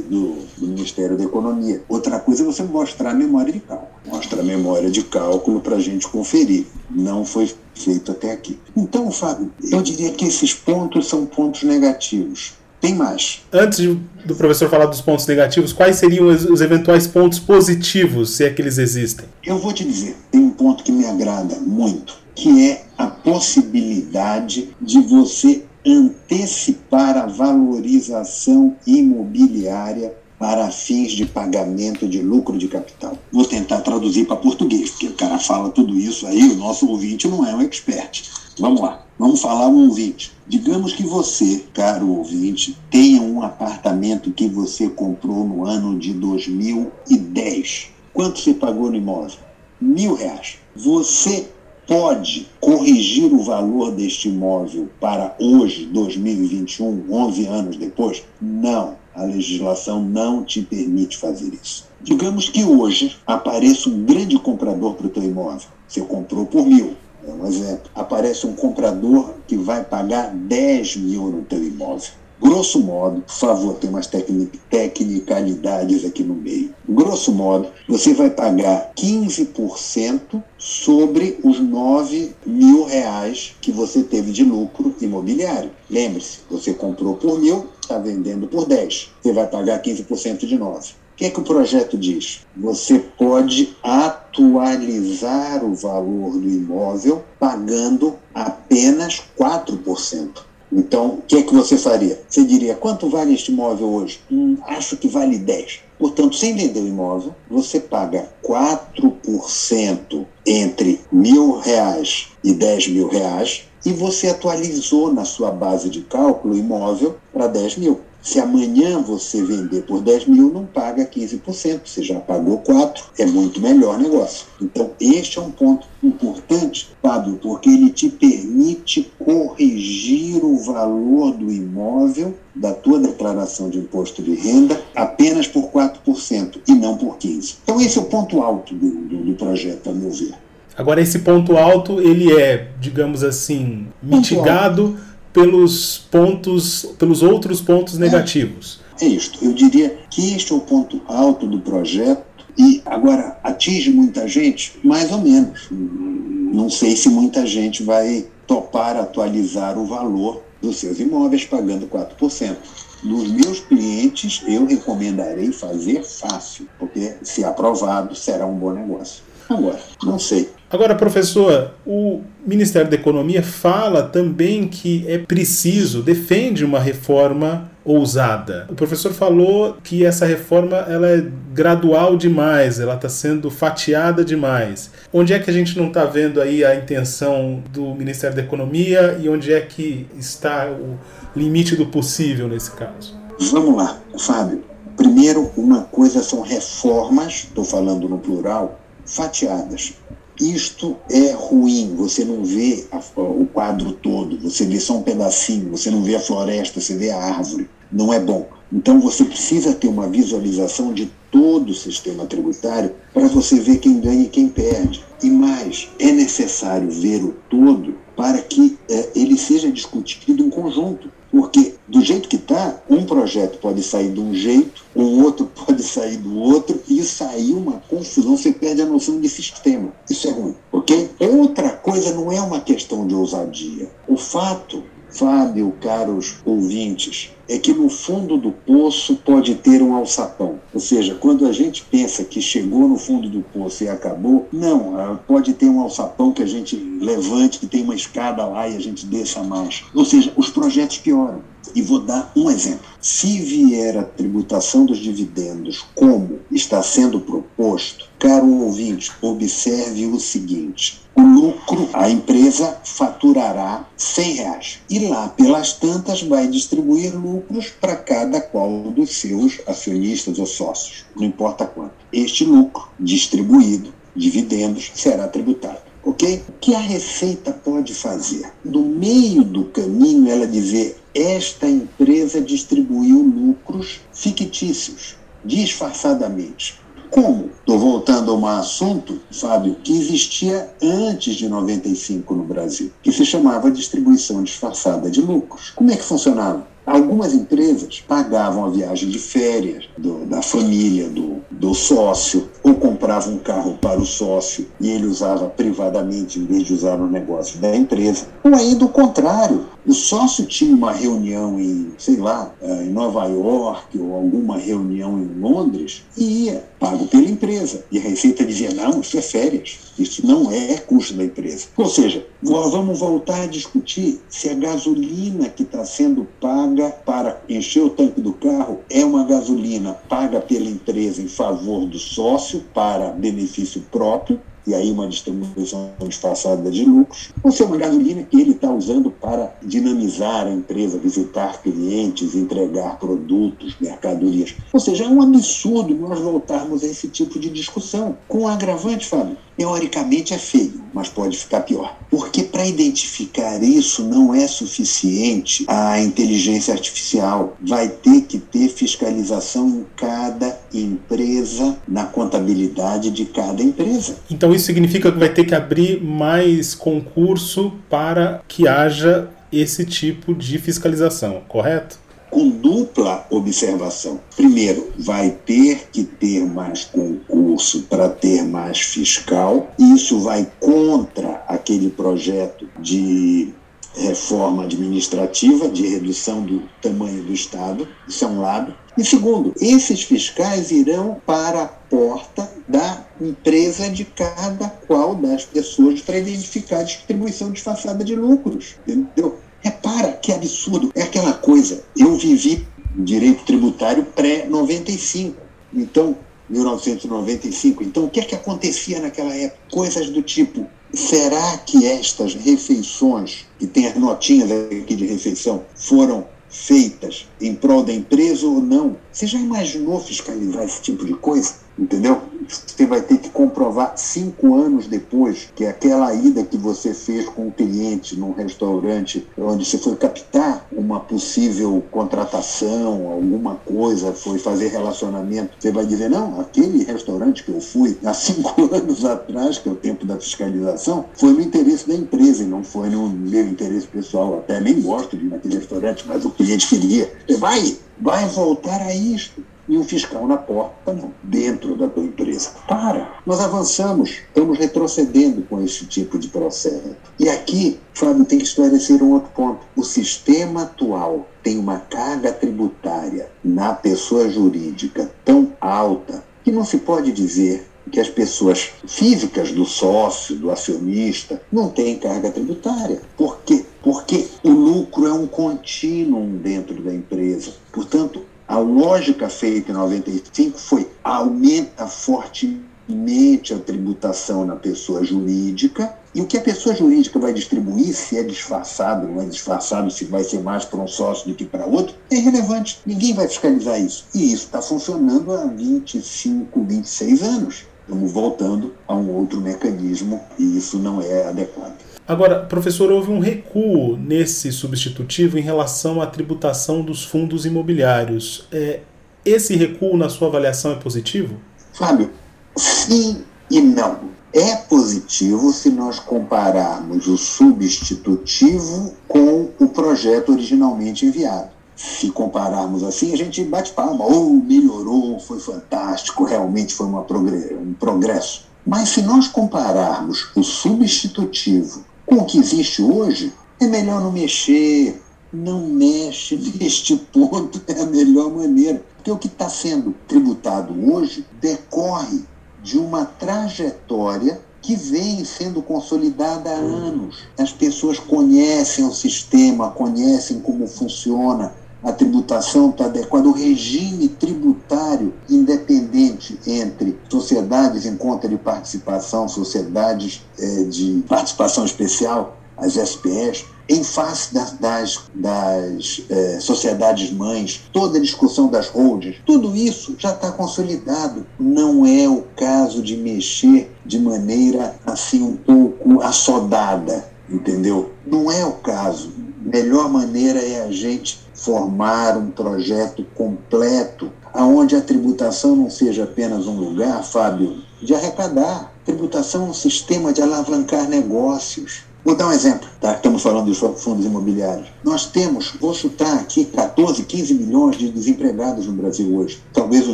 do, 0.10 0.38
do 0.58 0.68
Ministério 0.68 1.18
da 1.18 1.24
Economia. 1.24 1.84
Outra 1.90 2.20
coisa 2.20 2.44
é 2.44 2.46
você 2.46 2.64
mostrar 2.64 3.12
a 3.12 3.16
memória 3.16 3.52
de 3.52 3.60
cálculo. 3.60 3.90
Mostra 4.06 4.42
a 4.42 4.44
memória 4.44 4.90
de 4.90 5.04
cálculo 5.04 5.60
para 5.60 5.76
a 5.78 5.82
gente 5.82 6.08
conferir. 6.08 6.66
Não 6.90 7.26
foi 7.26 7.52
feito 7.74 8.12
até 8.12 8.32
aqui. 8.32 8.58
Então, 8.76 9.12
Fábio, 9.12 9.52
eu 9.72 9.82
diria 9.82 10.12
que 10.12 10.26
esses 10.26 10.54
pontos 10.54 11.08
são 11.08 11.26
pontos 11.26 11.64
negativos 11.64 12.54
tem 12.86 12.96
mais. 12.96 13.42
Antes 13.52 13.80
do 14.26 14.36
professor 14.36 14.70
falar 14.70 14.86
dos 14.86 15.02
pontos 15.02 15.26
negativos, 15.26 15.74
quais 15.74 15.96
seriam 15.96 16.28
os, 16.28 16.46
os, 16.46 16.62
eventuais 16.62 17.08
pontos 17.08 17.40
positivos, 17.40 18.36
se 18.36 18.44
é 18.44 18.50
que 18.50 18.62
eles 18.62 18.78
existem? 18.78 19.26
Eu 19.44 19.58
vou 19.58 19.74
te 19.74 19.84
dizer, 19.84 20.16
tem 20.32 20.42
um 20.42 20.52
ponto 20.52 20.84
que 20.84 20.92
me 20.92 21.06
agrada 21.06 21.56
muito, 21.60 22.18
que 22.36 22.70
é 22.70 22.86
a 22.98 23.08
possibilidade 23.08 24.70
de 24.82 25.02
você 25.02 25.64
antecipar 25.86 27.18
a 27.18 27.26
valorização 27.26 28.76
imobiliária 28.86 30.14
para 30.38 30.70
fins 30.70 31.12
de 31.12 31.26
pagamento 31.26 32.08
de 32.08 32.22
lucro 32.22 32.58
de 32.58 32.68
capital. 32.68 33.18
Vou 33.32 33.46
tentar 33.46 33.82
traduzir 33.82 34.26
para 34.26 34.36
português, 34.36 34.92
porque 34.92 35.08
o 35.08 35.14
cara 35.14 35.40
fala 35.40 35.70
tudo 35.70 35.98
isso 35.98 36.28
aí, 36.28 36.52
o 36.52 36.56
nosso 36.56 36.88
ouvinte 36.88 37.28
não 37.28 37.46
é 37.46 37.56
um 37.56 37.62
expert. 37.62 38.24
Vamos 38.60 38.82
lá, 38.82 39.06
vamos 39.18 39.42
falar 39.42 39.68
um 39.68 39.88
ouvinte. 39.88 40.32
Digamos 40.48 40.94
que 40.94 41.04
você, 41.04 41.66
caro 41.74 42.10
ouvinte, 42.10 42.78
tenha 42.90 43.22
um 43.22 43.42
apartamento 43.42 44.32
que 44.32 44.48
você 44.48 44.90
comprou 44.90 45.46
no 45.46 45.66
ano 45.66 45.98
de 45.98 46.14
2010. 46.14 47.90
Quanto 48.14 48.40
você 48.40 48.54
pagou 48.54 48.90
no 48.90 48.96
imóvel? 48.96 49.40
Mil 49.82 50.16
reais. 50.16 50.58
Você 50.76 51.50
pode 51.88 52.48
corrigir 52.60 53.34
o 53.34 53.44
valor 53.44 53.92
deste 53.92 54.30
imóvel 54.30 54.90
para 55.00 55.36
hoje, 55.40 55.86
2021, 55.88 57.06
11 57.12 57.46
anos 57.46 57.78
depois? 57.78 58.24
Não. 58.42 58.96
A 59.26 59.28
legislação 59.28 60.04
não 60.04 60.44
te 60.44 60.62
permite 60.62 61.18
fazer 61.18 61.52
isso. 61.54 61.88
Digamos 62.00 62.48
que 62.48 62.64
hoje 62.64 63.18
apareça 63.26 63.90
um 63.90 64.06
grande 64.06 64.38
comprador 64.38 64.94
para 64.94 65.08
o 65.08 65.10
teu 65.10 65.24
imóvel. 65.24 65.68
Você 65.88 66.02
comprou 66.02 66.46
por 66.46 66.66
mil 66.66 66.96
é 67.28 67.32
um 67.32 67.48
exemplo. 67.48 67.90
Aparece 67.96 68.46
um 68.46 68.54
comprador 68.54 69.34
que 69.48 69.58
vai 69.58 69.84
pagar 69.84 70.30
10 70.30 70.98
mil 70.98 71.24
no 71.32 71.42
teu 71.42 71.64
imóvel. 71.64 72.12
Grosso 72.46 72.80
modo, 72.80 73.22
por 73.22 73.34
favor, 73.34 73.74
tem 73.76 73.90
umas 73.90 74.08
tecnicalidades 74.08 76.06
aqui 76.06 76.24
no 76.24 76.36
meio. 76.36 76.74
Grosso 76.88 77.32
modo, 77.32 77.70
você 77.88 78.14
vai 78.14 78.30
pagar 78.30 78.92
15% 78.96 80.44
sobre 80.58 81.40
os 81.44 81.60
9 81.60 82.36
mil 82.46 82.86
reais 82.86 83.56
que 83.60 83.72
você 83.72 84.04
teve 84.04 84.32
de 84.32 84.44
lucro 84.44 84.96
imobiliário. 85.02 85.72
Lembre-se, 85.90 86.40
você 86.50 86.74
comprou 86.74 87.16
por 87.16 87.40
mil, 87.40 87.68
está 87.82 87.98
vendendo 87.98 88.48
por 88.48 88.66
10. 88.66 89.10
Você 89.22 89.34
vai 89.34 89.48
pagar 89.48 89.82
15% 89.82 90.46
de 90.46 90.58
9. 90.58 90.90
O 90.90 91.18
que 91.18 91.26
é 91.26 91.30
que 91.30 91.40
o 91.40 91.44
projeto 91.44 91.98
diz? 91.98 92.42
Você 92.58 93.00
pode 93.18 93.76
atualizar 93.82 95.64
o 95.64 95.74
valor 95.74 96.38
do 96.38 96.50
imóvel 96.50 97.24
pagando 97.40 98.16
apenas 98.34 99.24
4%. 99.40 100.55
Então, 100.72 101.08
o 101.08 101.22
que 101.22 101.38
é 101.38 101.44
que 101.44 101.54
você 101.54 101.78
faria? 101.78 102.22
Você 102.28 102.44
diria, 102.44 102.76
quanto 102.76 103.10
vale 103.10 103.34
este 103.34 103.52
imóvel 103.52 103.88
hoje? 103.88 104.20
Hum, 104.32 104.58
acho 104.68 104.98
que 104.98 105.08
vale 105.08 105.38
10. 105.38 105.82
Portanto, 105.98 106.36
sem 106.36 106.56
vender 106.56 106.82
o 106.82 106.88
imóvel, 106.88 107.34
você 107.50 107.80
paga 107.80 108.30
4% 108.44 110.26
entre 110.46 111.00
mil 111.12 111.58
reais 111.60 112.28
e 112.44 112.54
10 112.54 112.90
mil 112.90 113.08
reais 113.08 113.64
e 113.86 113.94
você 113.94 114.28
atualizou 114.28 115.14
na 115.14 115.24
sua 115.24 115.52
base 115.52 115.90
de 115.90 116.02
cálculo 116.02 116.58
imóvel 116.58 117.16
para 117.32 117.48
10 117.48 117.78
mil. 117.78 118.02
Se 118.26 118.40
amanhã 118.40 119.04
você 119.04 119.44
vender 119.44 119.84
por 119.84 120.02
10 120.02 120.26
mil, 120.26 120.52
não 120.52 120.66
paga 120.66 121.06
15%, 121.06 121.82
você 121.86 122.02
já 122.02 122.20
pagou 122.20 122.58
4%, 122.58 123.04
é 123.20 123.26
muito 123.28 123.62
melhor 123.62 124.00
negócio. 124.00 124.48
Então, 124.60 124.90
este 125.00 125.38
é 125.38 125.42
um 125.44 125.52
ponto 125.52 125.86
importante, 126.02 126.90
Fábio, 127.04 127.38
porque 127.40 127.70
ele 127.70 127.92
te 127.92 128.10
permite 128.10 129.12
corrigir 129.20 130.44
o 130.44 130.58
valor 130.58 131.34
do 131.34 131.52
imóvel 131.54 132.34
da 132.56 132.74
tua 132.74 133.00
declaração 133.00 133.70
de 133.70 133.78
imposto 133.78 134.24
de 134.24 134.34
renda 134.34 134.82
apenas 134.96 135.48
por 135.48 135.70
4% 135.70 136.62
e 136.68 136.74
não 136.74 136.98
por 136.98 137.18
15%. 137.18 137.58
Então, 137.64 137.80
esse 137.80 138.00
é 138.00 138.02
o 138.02 138.06
ponto 138.06 138.42
alto 138.42 138.74
do, 138.74 138.90
do, 138.90 139.18
do 139.18 139.34
projeto, 139.36 139.92
a 139.92 139.94
meu 139.94 140.10
ver. 140.10 140.34
Agora, 140.76 141.00
esse 141.00 141.20
ponto 141.20 141.56
alto, 141.56 142.02
ele 142.02 142.36
é, 142.36 142.72
digamos 142.82 143.24
assim, 143.24 143.86
mitigado 144.02 144.98
pelos 145.36 145.98
pontos, 146.10 146.96
pelos 146.98 147.22
outros 147.22 147.60
pontos 147.60 147.98
negativos. 147.98 148.80
É, 149.02 149.04
é 149.04 149.10
isto. 149.10 149.44
Eu 149.44 149.52
diria 149.52 149.98
que 150.10 150.34
este 150.34 150.54
é 150.54 150.56
o 150.56 150.62
ponto 150.62 151.02
alto 151.08 151.46
do 151.46 151.60
projeto 151.60 152.24
e 152.58 152.82
agora 152.86 153.38
atinge 153.44 153.92
muita 153.92 154.26
gente, 154.30 154.80
mais 154.82 155.12
ou 155.12 155.18
menos. 155.18 155.68
Não 155.70 156.70
sei 156.70 156.96
se 156.96 157.10
muita 157.10 157.46
gente 157.46 157.84
vai 157.84 158.26
topar 158.48 158.96
atualizar 158.96 159.78
o 159.78 159.86
valor 159.86 160.42
dos 160.62 160.78
seus 160.78 161.02
imóveis 161.02 161.44
pagando 161.44 161.86
4%. 161.86 162.56
Dos 163.04 163.30
meus 163.30 163.60
clientes, 163.60 164.42
eu 164.48 164.66
recomendarei 164.66 165.52
fazer 165.52 166.02
fácil, 166.04 166.66
porque 166.80 167.16
se 167.22 167.44
aprovado, 167.44 168.16
será 168.16 168.46
um 168.46 168.56
bom 168.56 168.72
negócio. 168.72 169.22
Agora, 169.50 169.80
não 170.02 170.18
sei. 170.18 170.50
Agora, 170.76 170.94
professor, 170.94 171.72
o 171.88 172.20
Ministério 172.46 172.90
da 172.90 172.98
Economia 172.98 173.42
fala 173.42 174.04
também 174.04 174.68
que 174.68 175.06
é 175.08 175.18
preciso, 175.18 176.04
defende 176.04 176.66
uma 176.66 176.82
reforma 176.82 177.72
ousada. 177.86 178.68
O 178.70 178.76
professor 178.76 179.14
falou 179.14 179.78
que 179.82 180.06
essa 180.06 180.26
reforma 180.26 180.76
ela 180.76 181.08
é 181.08 181.26
gradual 181.54 182.18
demais, 182.18 182.78
ela 182.78 182.96
está 182.96 183.08
sendo 183.08 183.50
fatiada 183.50 184.26
demais. 184.26 184.92
Onde 185.14 185.32
é 185.32 185.40
que 185.40 185.50
a 185.50 185.54
gente 185.54 185.78
não 185.78 185.88
está 185.88 186.04
vendo 186.04 186.42
aí 186.42 186.66
a 186.66 186.76
intenção 186.76 187.64
do 187.72 187.96
Ministério 187.96 188.36
da 188.36 188.42
Economia 188.42 189.18
e 189.22 189.30
onde 189.30 189.54
é 189.54 189.62
que 189.62 190.06
está 190.20 190.70
o 190.70 191.00
limite 191.34 191.78
do 191.78 191.86
possível 191.86 192.50
nesse 192.50 192.72
caso? 192.72 193.18
Vamos 193.50 193.78
lá, 193.78 193.98
Fábio. 194.20 194.62
Primeiro, 194.98 195.50
uma 195.56 195.84
coisa 195.84 196.22
são 196.22 196.42
reformas, 196.42 197.46
estou 197.46 197.64
falando 197.64 198.10
no 198.10 198.18
plural, 198.18 198.78
fatiadas. 199.06 199.94
Isto 200.40 200.98
é 201.10 201.32
ruim, 201.32 201.96
você 201.96 202.26
não 202.26 202.44
vê 202.44 202.86
a, 202.92 203.00
o 203.22 203.46
quadro 203.46 203.94
todo, 203.94 204.40
você 204.40 204.66
vê 204.66 204.80
só 204.80 204.98
um 204.98 205.04
pedacinho, 205.04 205.72
você 205.72 205.90
não 205.90 206.04
vê 206.04 206.16
a 206.16 206.20
floresta, 206.20 206.82
você 206.82 206.96
vê 206.96 207.12
a 207.12 207.18
árvore. 207.18 207.70
Não 207.92 208.14
é 208.14 208.20
bom. 208.20 208.48
Então 208.72 209.00
você 209.00 209.24
precisa 209.24 209.74
ter 209.74 209.88
uma 209.88 210.08
visualização 210.08 210.94
de 210.94 211.12
todo 211.32 211.70
o 211.70 211.76
sistema 211.76 212.26
tributário 212.26 212.92
para 213.14 213.28
você 213.28 213.60
ver 213.60 213.78
quem 213.78 214.00
ganha 214.00 214.24
e 214.24 214.30
quem 214.30 214.50
perde. 214.50 215.04
E 215.22 215.30
mais, 215.30 215.90
é 216.00 216.12
necessário 216.12 216.90
ver 216.90 217.24
o 217.24 217.36
todo 217.50 217.96
para 218.16 218.40
que 218.40 218.78
é, 218.90 219.10
ele 219.16 219.38
seja 219.38 219.72
discutido 219.72 220.44
em 220.44 220.50
conjunto. 220.50 221.12
Porque, 221.36 221.76
do 221.86 222.00
jeito 222.02 222.30
que 222.30 222.38
está, 222.38 222.82
um 222.90 223.04
projeto 223.06 223.58
pode 223.58 223.84
sair 223.84 224.10
de 224.10 224.22
um 224.22 224.34
jeito, 224.34 224.86
o 224.96 225.22
outro 225.22 225.46
pode 225.54 225.84
sair 225.84 226.16
do 226.16 226.40
outro, 226.40 226.82
e 226.88 227.04
sair 227.04 227.52
uma 227.52 227.82
confusão, 227.90 228.38
você 228.38 228.54
perde 228.54 228.82
a 228.82 228.86
noção 228.86 229.20
de 229.20 229.28
sistema. 229.28 229.92
Isso 230.10 230.30
é 230.30 230.32
ruim, 230.32 230.56
ok? 230.72 231.10
Outra 231.20 231.72
coisa 231.72 232.14
não 232.14 232.32
é 232.32 232.40
uma 232.40 232.62
questão 232.62 233.06
de 233.06 233.14
ousadia. 233.14 233.92
O 234.08 234.16
fato 234.16 234.82
Fábio, 235.16 235.74
caros 235.80 236.36
ouvintes, 236.44 237.32
é 237.48 237.58
que 237.58 237.72
no 237.72 237.90
fundo 237.90 238.38
do 238.38 238.52
poço 238.52 239.16
pode 239.24 239.56
ter 239.56 239.82
um 239.82 239.96
alçapão. 239.96 240.60
Ou 240.74 240.80
seja, 240.80 241.16
quando 241.16 241.48
a 241.48 241.54
gente 241.54 241.84
pensa 241.84 242.26
que 242.26 242.42
chegou 242.42 242.88
no 242.88 242.98
fundo 242.98 243.30
do 243.30 243.42
poço 243.42 243.86
e 243.86 243.88
acabou, 243.88 244.46
não, 244.52 245.00
ah, 245.00 245.18
pode 245.26 245.54
ter 245.54 245.70
um 245.70 245.80
alçapão 245.80 246.34
que 246.34 246.44
a 246.44 246.46
gente 246.46 246.76
levante, 246.76 247.60
que 247.60 247.68
tem 247.68 247.84
uma 247.84 247.96
escada 247.96 248.46
lá 248.46 248.68
e 248.68 248.76
a 248.76 248.80
gente 248.80 249.06
desça 249.06 249.42
mais. 249.42 249.86
Ou 249.94 250.04
seja, 250.04 250.34
os 250.36 250.50
projetos 250.50 250.98
pioram. 250.98 251.42
E 251.76 251.82
vou 251.82 252.00
dar 252.00 252.32
um 252.38 252.50
exemplo. 252.50 252.88
Se 253.02 253.38
vier 253.42 253.98
a 253.98 254.04
tributação 254.04 254.86
dos 254.86 254.98
dividendos 254.98 255.86
como 255.94 256.40
está 256.50 256.82
sendo 256.82 257.20
proposto, 257.20 258.10
caro 258.18 258.50
ouvinte, 258.62 259.12
observe 259.22 260.06
o 260.06 260.18
seguinte: 260.18 261.02
o 261.14 261.22
lucro, 261.22 261.90
a 261.94 262.10
empresa 262.10 262.80
faturará 262.86 263.86
100 263.98 264.34
reais 264.36 264.80
e 264.90 265.00
lá 265.00 265.28
pelas 265.28 265.74
tantas 265.74 266.24
vai 266.24 266.48
distribuir 266.48 267.14
lucros 267.14 267.68
para 267.70 267.98
cada 267.98 268.40
qual 268.40 268.92
dos 268.92 269.18
seus 269.18 269.60
acionistas 269.68 270.40
ou 270.40 270.46
sócios, 270.46 271.06
não 271.14 271.26
importa 271.26 271.66
quanto. 271.66 271.94
Este 272.14 272.46
lucro 272.46 272.88
distribuído, 272.98 273.94
dividendos, 274.16 274.92
será 274.96 275.28
tributado 275.28 275.86
ok? 276.06 276.44
O 276.48 276.52
que 276.54 276.76
a 276.76 276.80
Receita 276.80 277.52
pode 277.52 277.94
fazer? 277.94 278.52
No 278.64 278.84
meio 278.84 279.44
do 279.44 279.66
caminho, 279.66 280.30
ela 280.30 280.48
dizer: 280.48 280.98
esta 281.16 281.68
empresa 281.70 282.42
distribuiu 282.42 283.22
lucros 283.22 284.02
fictícios, 284.12 285.16
disfarçadamente. 285.44 286.84
Como? 287.10 287.50
Estou 287.60 287.80
voltando 287.80 288.32
a 288.32 288.36
um 288.36 288.46
assunto, 288.46 289.22
Fábio, 289.32 289.78
que 289.82 289.98
existia 289.98 290.70
antes 290.82 291.36
de 291.36 291.48
95 291.48 292.36
no 292.36 292.44
Brasil, 292.44 292.92
que 293.02 293.12
se 293.12 293.26
chamava 293.26 293.72
distribuição 293.72 294.44
disfarçada 294.44 295.10
de 295.10 295.22
lucros. 295.22 295.72
Como 295.76 295.92
é 295.92 295.96
que 295.96 296.04
funcionava? 296.04 296.68
Algumas 296.86 297.34
empresas 297.34 298.04
pagavam 298.08 298.66
a 298.66 298.70
viagem 298.70 299.10
de 299.10 299.18
férias 299.18 299.86
do, 299.98 300.26
da 300.26 300.42
família, 300.44 301.10
do, 301.10 301.38
do 301.50 301.74
sócio, 301.74 302.48
ou 302.62 302.76
compravam 302.76 303.34
um 303.34 303.40
carro 303.40 303.78
para 303.82 304.00
o 304.00 304.06
sócio 304.06 304.68
e 304.80 304.92
ele 304.92 305.08
usava 305.08 305.48
privadamente 305.48 306.38
em 306.38 306.46
vez 306.46 306.64
de 306.64 306.74
usar 306.74 306.96
no 306.96 307.08
negócio 307.08 307.60
da 307.60 307.76
empresa. 307.76 308.28
Ou 308.44 308.54
ainda 308.54 308.86
o 308.86 308.90
contrário, 308.90 309.66
o 309.86 309.94
sócio 309.94 310.46
tinha 310.46 310.76
uma 310.76 310.92
reunião 310.92 311.60
em, 311.60 311.94
sei 311.98 312.18
lá, 312.18 312.54
eh, 312.62 312.86
em 312.86 312.90
Nova 312.90 313.26
York 313.26 313.98
ou 314.00 314.14
alguma 314.14 314.58
reunião 314.58 315.20
em 315.20 315.40
Londres 315.40 316.04
e 316.18 316.46
ia, 316.46 316.68
pago 316.80 317.06
pela 317.06 317.30
empresa. 317.30 317.86
E 317.92 318.00
a 318.00 318.02
Receita 318.02 318.44
dizia: 318.44 318.74
não, 318.74 319.02
isso 319.02 319.18
é 319.18 319.22
férias, 319.22 319.78
isso 319.98 320.26
não 320.26 320.52
é 320.52 320.78
custo 320.78 321.14
da 321.14 321.24
empresa. 321.24 321.68
Ou 321.78 321.88
seja, 321.88 322.26
vamos 322.42 323.00
voltar 323.00 323.44
a 323.44 323.48
discutir 323.48 324.22
se 324.28 324.50
a 324.50 324.56
gasolina 324.56 325.50
que 325.50 325.64
está 325.64 325.86
sendo 325.86 326.28
paga 326.42 326.90
para 326.90 327.42
encher 327.48 327.84
o 327.84 327.90
tanque 327.90 328.22
do 328.22 328.34
carro 328.34 328.80
é 328.90 329.06
uma 329.06 329.24
gasolina 329.24 329.94
paga 330.10 330.42
pela 330.42 330.70
empresa 330.70 331.22
em 331.22 331.28
favor 331.28 331.86
do 331.86 332.00
sócio 332.00 332.62
para 332.74 333.10
benefício 333.10 333.82
próprio 333.92 334.42
e 334.68 334.74
aí 334.74 334.92
uma 334.92 335.08
distribuição 335.08 335.92
disfarçada 336.08 336.70
de 336.72 336.86
lucros, 336.86 337.30
ou 337.44 337.52
se 337.52 337.62
é 337.62 337.66
uma 337.66 337.78
gasolina 337.78 338.24
que 338.24 338.40
ele 338.40 338.52
está 338.52 338.72
usando 338.72 339.12
para 339.12 339.56
dinamizar 339.64 340.48
a 340.48 340.52
empresa, 340.52 340.98
visitar 340.98 341.62
clientes, 341.62 342.36
entregar 342.36 342.98
produtos, 343.00 343.76
mercadorias. 343.80 344.56
Ou 344.74 344.80
seja, 344.80 345.06
é 345.06 345.08
um 345.08 345.22
absurdo 345.22 345.96
nós 345.96 346.20
voltarmos 346.20 346.84
a 346.84 346.88
esse 346.88 347.08
tipo 347.10 347.40
de 347.40 347.50
discussão. 347.50 348.18
Com 348.28 348.42
um 348.42 348.48
agravante, 348.48 349.06
Fábio, 349.06 349.38
teoricamente 349.58 350.34
é 350.34 350.38
feio, 350.38 350.82
mas 350.94 351.10
pode 351.10 351.38
ficar 351.38 351.62
pior. 351.62 351.96
Porque 352.10 352.44
para 352.44 352.66
identificar 352.66 353.62
isso 353.62 354.04
não 354.04 354.34
é 354.34 354.48
suficiente 354.48 355.66
a 355.68 356.00
inteligência 356.00 356.74
artificial. 356.74 357.58
Vai 357.62 357.90
ter 357.90 358.22
que 358.22 358.40
ter 358.40 358.70
fiscalização 358.70 359.68
em 359.68 359.86
cada 359.96 360.58
empresa, 360.74 361.78
na 361.88 362.06
contabilidade 362.06 363.10
de 363.10 363.26
cada 363.26 363.62
empresa. 363.62 364.18
Então 364.30 364.54
isso 364.54 364.66
significa 364.66 365.12
que 365.12 365.18
vai 365.18 365.30
ter 365.30 365.46
que 365.46 365.56
abrir 365.56 366.02
mais 366.04 366.76
concurso 366.76 367.74
para 367.90 368.42
que 368.48 368.68
haja 368.68 369.30
esse 369.52 369.86
tipo 369.86 370.34
de 370.34 370.58
fiscalização, 370.58 371.42
correto? 371.48 372.05
Com 372.36 372.50
dupla 372.50 373.26
observação. 373.30 374.20
Primeiro, 374.36 374.92
vai 375.00 375.30
ter 375.46 375.88
que 375.90 376.04
ter 376.04 376.46
mais 376.46 376.84
concurso 376.84 377.84
para 377.84 378.10
ter 378.10 378.44
mais 378.44 378.82
fiscal, 378.82 379.72
isso 379.80 380.20
vai 380.20 380.46
contra 380.60 381.46
aquele 381.48 381.90
projeto 381.90 382.68
de 382.78 383.54
reforma 383.94 384.66
administrativa, 384.66 385.70
de 385.70 385.88
redução 385.88 386.42
do 386.42 386.64
tamanho 386.82 387.24
do 387.24 387.32
Estado, 387.32 387.88
isso 388.06 388.26
é 388.26 388.28
um 388.28 388.42
lado. 388.42 388.76
E 388.98 389.06
segundo, 389.06 389.54
esses 389.62 390.04
fiscais 390.04 390.72
irão 390.72 391.22
para 391.26 391.64
a 391.64 391.68
porta 391.68 392.52
da 392.68 393.06
empresa 393.22 393.90
de 393.90 394.04
cada 394.04 394.68
qual 394.68 395.16
das 395.16 395.46
pessoas 395.46 396.02
para 396.02 396.18
identificar 396.18 396.80
a 396.80 396.84
distribuição 396.84 397.52
disfarçada 397.52 398.04
de 398.04 398.14
lucros. 398.14 398.76
Entendeu? 398.86 399.40
Repara 399.62 400.15
que 400.26 400.32
absurdo. 400.32 400.92
É 400.96 401.04
aquela 401.04 401.34
coisa. 401.34 401.84
Eu 401.96 402.18
vivi 402.18 402.68
direito 402.96 403.46
tributário 403.46 404.04
pré-95. 404.04 405.36
Então, 405.72 406.18
1995. 406.50 407.84
Então, 407.84 408.06
o 408.06 408.10
que 408.10 408.20
é 408.20 408.24
que 408.24 408.34
acontecia 408.34 409.00
naquela 409.00 409.34
época? 409.36 409.62
Coisas 409.72 410.10
do 410.10 410.24
tipo: 410.24 410.66
será 410.92 411.58
que 411.60 411.86
estas 411.86 412.34
refeições, 412.34 413.46
que 413.60 413.68
tem 413.68 413.86
as 413.86 413.96
notinhas 413.96 414.52
aqui 414.52 414.96
de 414.96 415.06
refeição, 415.06 415.64
foram 415.76 416.28
feitas 416.50 417.28
em 417.40 417.54
prol 417.54 417.84
da 417.84 417.94
empresa 417.94 418.48
ou 418.48 418.62
não? 418.62 418.98
Você 419.12 419.28
já 419.28 419.38
imaginou 419.38 420.00
fiscalizar 420.00 420.64
esse 420.64 420.82
tipo 420.82 421.06
de 421.06 421.14
coisa? 421.14 421.65
Entendeu? 421.78 422.22
Você 422.48 422.86
vai 422.86 423.02
ter 423.02 423.18
que 423.18 423.30
comprovar 423.30 423.98
cinco 423.98 424.56
anos 424.56 424.88
depois 424.88 425.50
que 425.56 425.66
aquela 425.66 426.14
ida 426.14 426.44
que 426.44 426.58
você 426.58 426.94
fez 426.94 427.28
com 427.28 427.48
o 427.48 427.52
cliente 427.52 428.18
num 428.18 428.32
restaurante 428.32 429.28
onde 429.38 429.66
você 429.66 429.78
foi 429.78 429.96
captar 429.96 430.68
uma 430.72 431.00
possível 431.00 431.84
contratação, 431.92 433.12
alguma 433.12 433.56
coisa, 433.56 434.14
foi 434.14 434.38
fazer 434.38 434.68
relacionamento, 434.68 435.56
você 435.60 435.72
vai 435.72 435.86
dizer, 435.86 436.10
não, 436.10 436.40
aquele 436.40 436.84
restaurante 436.84 437.44
que 437.44 437.50
eu 437.50 437.60
fui 437.60 437.98
há 438.06 438.14
cinco 438.14 438.54
anos 438.74 439.04
atrás, 439.04 439.58
que 439.58 439.68
é 439.68 439.72
o 439.72 439.76
tempo 439.76 440.06
da 440.06 440.18
fiscalização, 440.18 441.06
foi 441.16 441.34
no 441.34 441.42
interesse 441.42 441.88
da 441.88 441.96
empresa 441.96 442.44
e 442.44 442.48
não 442.48 442.64
foi 442.64 442.90
no 442.90 443.10
meu 443.10 443.48
interesse 443.48 443.88
pessoal. 443.88 444.38
Até 444.40 444.60
nem 444.62 444.82
gosto 444.82 445.18
de 445.18 445.26
ir 445.26 445.30
naquele 445.30 445.56
restaurante, 445.56 446.06
mas 446.08 446.24
o 446.24 446.30
cliente 446.30 446.68
queria. 446.68 447.12
Você 447.28 447.38
vai, 447.38 447.78
vai 448.00 448.28
voltar 448.30 448.82
a 448.82 448.94
isto 448.94 449.44
e 449.68 449.78
um 449.78 449.84
fiscal 449.84 450.28
na 450.28 450.38
porta, 450.38 450.94
não, 450.94 451.12
dentro 451.24 451.76
da 451.76 451.88
tua 451.88 452.04
empresa. 452.04 452.52
Para! 452.68 453.16
Nós 453.26 453.40
avançamos, 453.40 454.10
estamos 454.28 454.58
retrocedendo 454.58 455.42
com 455.44 455.62
esse 455.64 455.86
tipo 455.86 456.18
de 456.20 456.28
processo. 456.28 456.96
E 457.20 457.30
aqui, 457.30 457.80
Fábio, 457.94 458.26
tem 458.26 458.38
que 458.38 458.46
esclarecer 458.46 459.02
um 459.02 459.14
outro 459.14 459.30
ponto. 459.34 459.66
O 459.76 459.84
sistema 459.84 460.64
atual 460.64 461.28
tem 461.42 461.58
uma 461.58 461.80
carga 461.80 462.32
tributária 462.32 463.30
na 463.44 463.74
pessoa 463.74 464.30
jurídica 464.30 465.12
tão 465.24 465.54
alta 465.60 466.24
que 466.44 466.52
não 466.52 466.64
se 466.64 466.78
pode 466.78 467.12
dizer 467.12 467.68
que 467.92 468.00
as 468.00 468.10
pessoas 468.10 468.72
físicas 468.88 469.52
do 469.52 469.66
sócio, 469.66 470.36
do 470.36 470.50
acionista, 470.52 471.42
não 471.52 471.70
têm 471.70 472.00
carga 472.00 472.32
tributária. 472.32 473.02
Por 473.16 473.40
quê? 473.46 473.64
Porque 473.82 474.28
o 474.44 474.50
lucro 474.50 475.06
é 475.06 475.14
um 475.14 475.28
contínuo 475.28 476.26
dentro 476.38 476.82
da 476.82 476.94
empresa. 476.94 477.54
Portanto, 477.72 478.24
a 478.48 478.58
lógica 478.58 479.28
feita 479.28 479.72
em 479.72 479.76
95 479.76 480.60
foi 480.60 480.88
aumenta 481.04 481.88
fortemente 481.88 483.54
a 483.54 483.58
tributação 483.58 484.46
na 484.46 484.56
pessoa 484.56 485.04
jurídica 485.04 485.98
e 486.14 486.22
o 486.22 486.28
que 486.28 486.38
a 486.38 486.42
pessoa 486.42 486.76
jurídica 486.76 487.20
vai 487.20 487.34
distribuir, 487.34 487.94
se 487.94 488.18
é 488.18 488.24
disfarçado, 488.24 489.08
não 489.08 489.22
é 489.22 489.26
disfarçado, 489.26 489.90
se 489.90 490.06
vai 490.06 490.24
ser 490.24 490.42
mais 490.42 490.64
para 490.64 490.80
um 490.80 490.88
sócio 490.88 491.28
do 491.28 491.36
que 491.36 491.44
para 491.44 491.66
outro, 491.66 491.96
é 492.10 492.16
irrelevante. 492.16 492.80
Ninguém 492.86 493.14
vai 493.14 493.28
fiscalizar 493.28 493.82
isso. 493.82 494.06
E 494.14 494.32
isso 494.32 494.46
está 494.46 494.62
funcionando 494.62 495.34
há 495.34 495.46
25, 495.46 496.64
26 496.64 497.22
anos. 497.24 497.66
Estamos 497.82 498.12
voltando 498.12 498.74
a 498.88 498.96
um 498.96 499.12
outro 499.14 499.42
mecanismo 499.42 500.22
e 500.40 500.58
isso 500.58 500.80
não 500.80 501.02
é 501.02 501.28
adequado. 501.28 501.76
Agora, 502.08 502.42
professor, 502.42 502.92
houve 502.92 503.10
um 503.10 503.18
recuo 503.18 503.98
nesse 503.98 504.52
substitutivo 504.52 505.40
em 505.40 505.42
relação 505.42 506.00
à 506.00 506.06
tributação 506.06 506.84
dos 506.84 507.04
fundos 507.04 507.48
imobiliários. 507.48 508.48
É, 508.52 508.82
esse 509.26 509.56
recuo, 509.56 509.98
na 509.98 510.08
sua 510.08 510.28
avaliação, 510.28 510.72
é 510.74 510.76
positivo? 510.76 511.38
Fábio, 511.74 512.12
sim 512.56 513.24
e 513.50 513.60
não. 513.60 514.02
É 514.32 514.56
positivo 514.56 515.52
se 515.52 515.72
nós 515.72 516.00
compararmos 516.00 517.08
o 517.08 517.18
substitutivo 517.18 518.94
com 519.08 519.50
o 519.60 519.68
projeto 519.70 520.32
originalmente 520.32 521.08
enviado. 521.08 521.50
Se 521.76 522.12
compararmos 522.12 522.84
assim, 522.84 523.14
a 523.14 523.18
gente 523.18 523.44
bate 523.46 523.72
palma, 523.72 524.06
ou 524.06 524.28
oh, 524.28 524.34
melhorou, 524.34 525.20
foi 525.20 525.40
fantástico, 525.40 526.24
realmente 526.24 526.76
foi 526.76 526.86
uma 526.86 527.02
um 527.02 527.74
progresso. 527.80 528.46
Mas 528.66 528.90
se 528.90 529.02
nós 529.02 529.28
compararmos 529.28 530.30
o 530.36 530.44
substitutivo 530.44 531.84
com 532.06 532.16
o 532.16 532.26
que 532.26 532.38
existe 532.38 532.82
hoje, 532.82 533.34
é 533.60 533.68
melhor 533.68 534.02
não 534.02 534.12
mexer. 534.12 535.02
Não 535.34 535.68
mexe 535.68 536.38
neste 536.60 536.96
ponto, 537.12 537.62
é 537.68 537.82
a 537.82 537.86
melhor 537.86 538.32
maneira. 538.32 538.84
Porque 538.96 539.12
o 539.12 539.18
que 539.18 539.28
está 539.28 539.50
sendo 539.50 539.94
tributado 540.08 540.74
hoje 540.94 541.26
decorre 541.42 542.24
de 542.64 542.78
uma 542.78 543.06
trajetória 543.06 544.42
que 544.62 544.76
vem 544.76 545.24
sendo 545.24 545.62
consolidada 545.62 546.50
há 546.50 546.56
anos. 546.56 547.20
As 547.38 547.52
pessoas 547.52 548.00
conhecem 548.00 548.84
o 548.86 548.94
sistema, 548.94 549.70
conhecem 549.72 550.40
como 550.40 550.68
funciona, 550.68 551.54
a 551.86 551.94
tributação 551.94 552.72
está 552.72 552.86
adequada, 552.86 553.28
o 553.28 553.32
regime 553.32 554.08
tributário 554.10 555.14
independente 555.30 556.38
entre 556.48 557.00
sociedades 557.08 557.86
em 557.86 557.96
conta 557.96 558.28
de 558.28 558.38
participação, 558.38 559.28
sociedades 559.28 560.24
é, 560.40 560.64
de 560.64 561.04
participação 561.08 561.64
especial, 561.64 562.38
as 562.58 562.76
SPS, 562.76 563.46
em 563.70 563.84
face 563.84 564.34
das, 564.34 564.54
das, 564.54 565.04
das 565.14 566.02
é, 566.10 566.40
sociedades 566.40 567.12
mães, 567.12 567.62
toda 567.72 567.98
a 567.98 568.02
discussão 568.02 568.48
das 568.48 568.68
holdings, 568.68 569.18
tudo 569.26 569.56
isso 569.56 569.96
já 569.98 570.12
está 570.12 570.32
consolidado. 570.32 571.26
Não 571.40 571.86
é 571.86 572.08
o 572.08 572.24
caso 572.36 572.82
de 572.82 572.98
mexer 572.98 573.72
de 573.86 574.00
maneira 574.00 574.76
assim 574.86 575.22
um 575.22 575.36
pouco 575.36 576.02
assodada, 576.02 577.08
entendeu? 577.30 577.92
Não 578.06 578.32
é 578.32 578.46
o 578.46 578.54
caso. 578.54 579.12
Melhor 579.46 579.88
maneira 579.90 580.40
é 580.40 580.64
a 580.64 580.72
gente 580.72 581.20
formar 581.36 582.18
um 582.18 582.32
projeto 582.32 583.06
completo, 583.14 584.12
aonde 584.34 584.76
a 584.76 584.82
tributação 584.82 585.56
não 585.56 585.70
seja 585.70 586.06
apenas 586.06 586.48
um 586.48 586.58
lugar, 586.58 587.04
Fábio, 587.04 587.58
de 587.80 587.94
arrecadar. 587.94 588.74
Tributação 588.84 589.46
é 589.46 589.50
um 589.50 589.54
sistema 589.54 590.12
de 590.12 590.20
alavancar 590.20 590.90
negócios. 590.90 591.84
Vou 592.04 592.16
dar 592.16 592.28
um 592.28 592.32
exemplo, 592.32 592.68
tá? 592.82 592.94
Estamos 592.94 593.22
falando 593.22 593.46
dos 593.46 593.60
fundos 593.60 594.04
imobiliários. 594.04 594.68
Nós 594.84 595.06
temos, 595.06 595.54
vou 595.62 595.76
chutar 595.76 596.16
aqui, 596.16 596.46
14, 596.46 597.04
15 597.04 597.34
milhões 597.36 597.78
de 597.78 597.92
desempregados 597.92 598.66
no 598.66 598.74
Brasil 598.74 599.16
hoje. 599.16 599.44
Talvez 599.54 599.88
o 599.88 599.94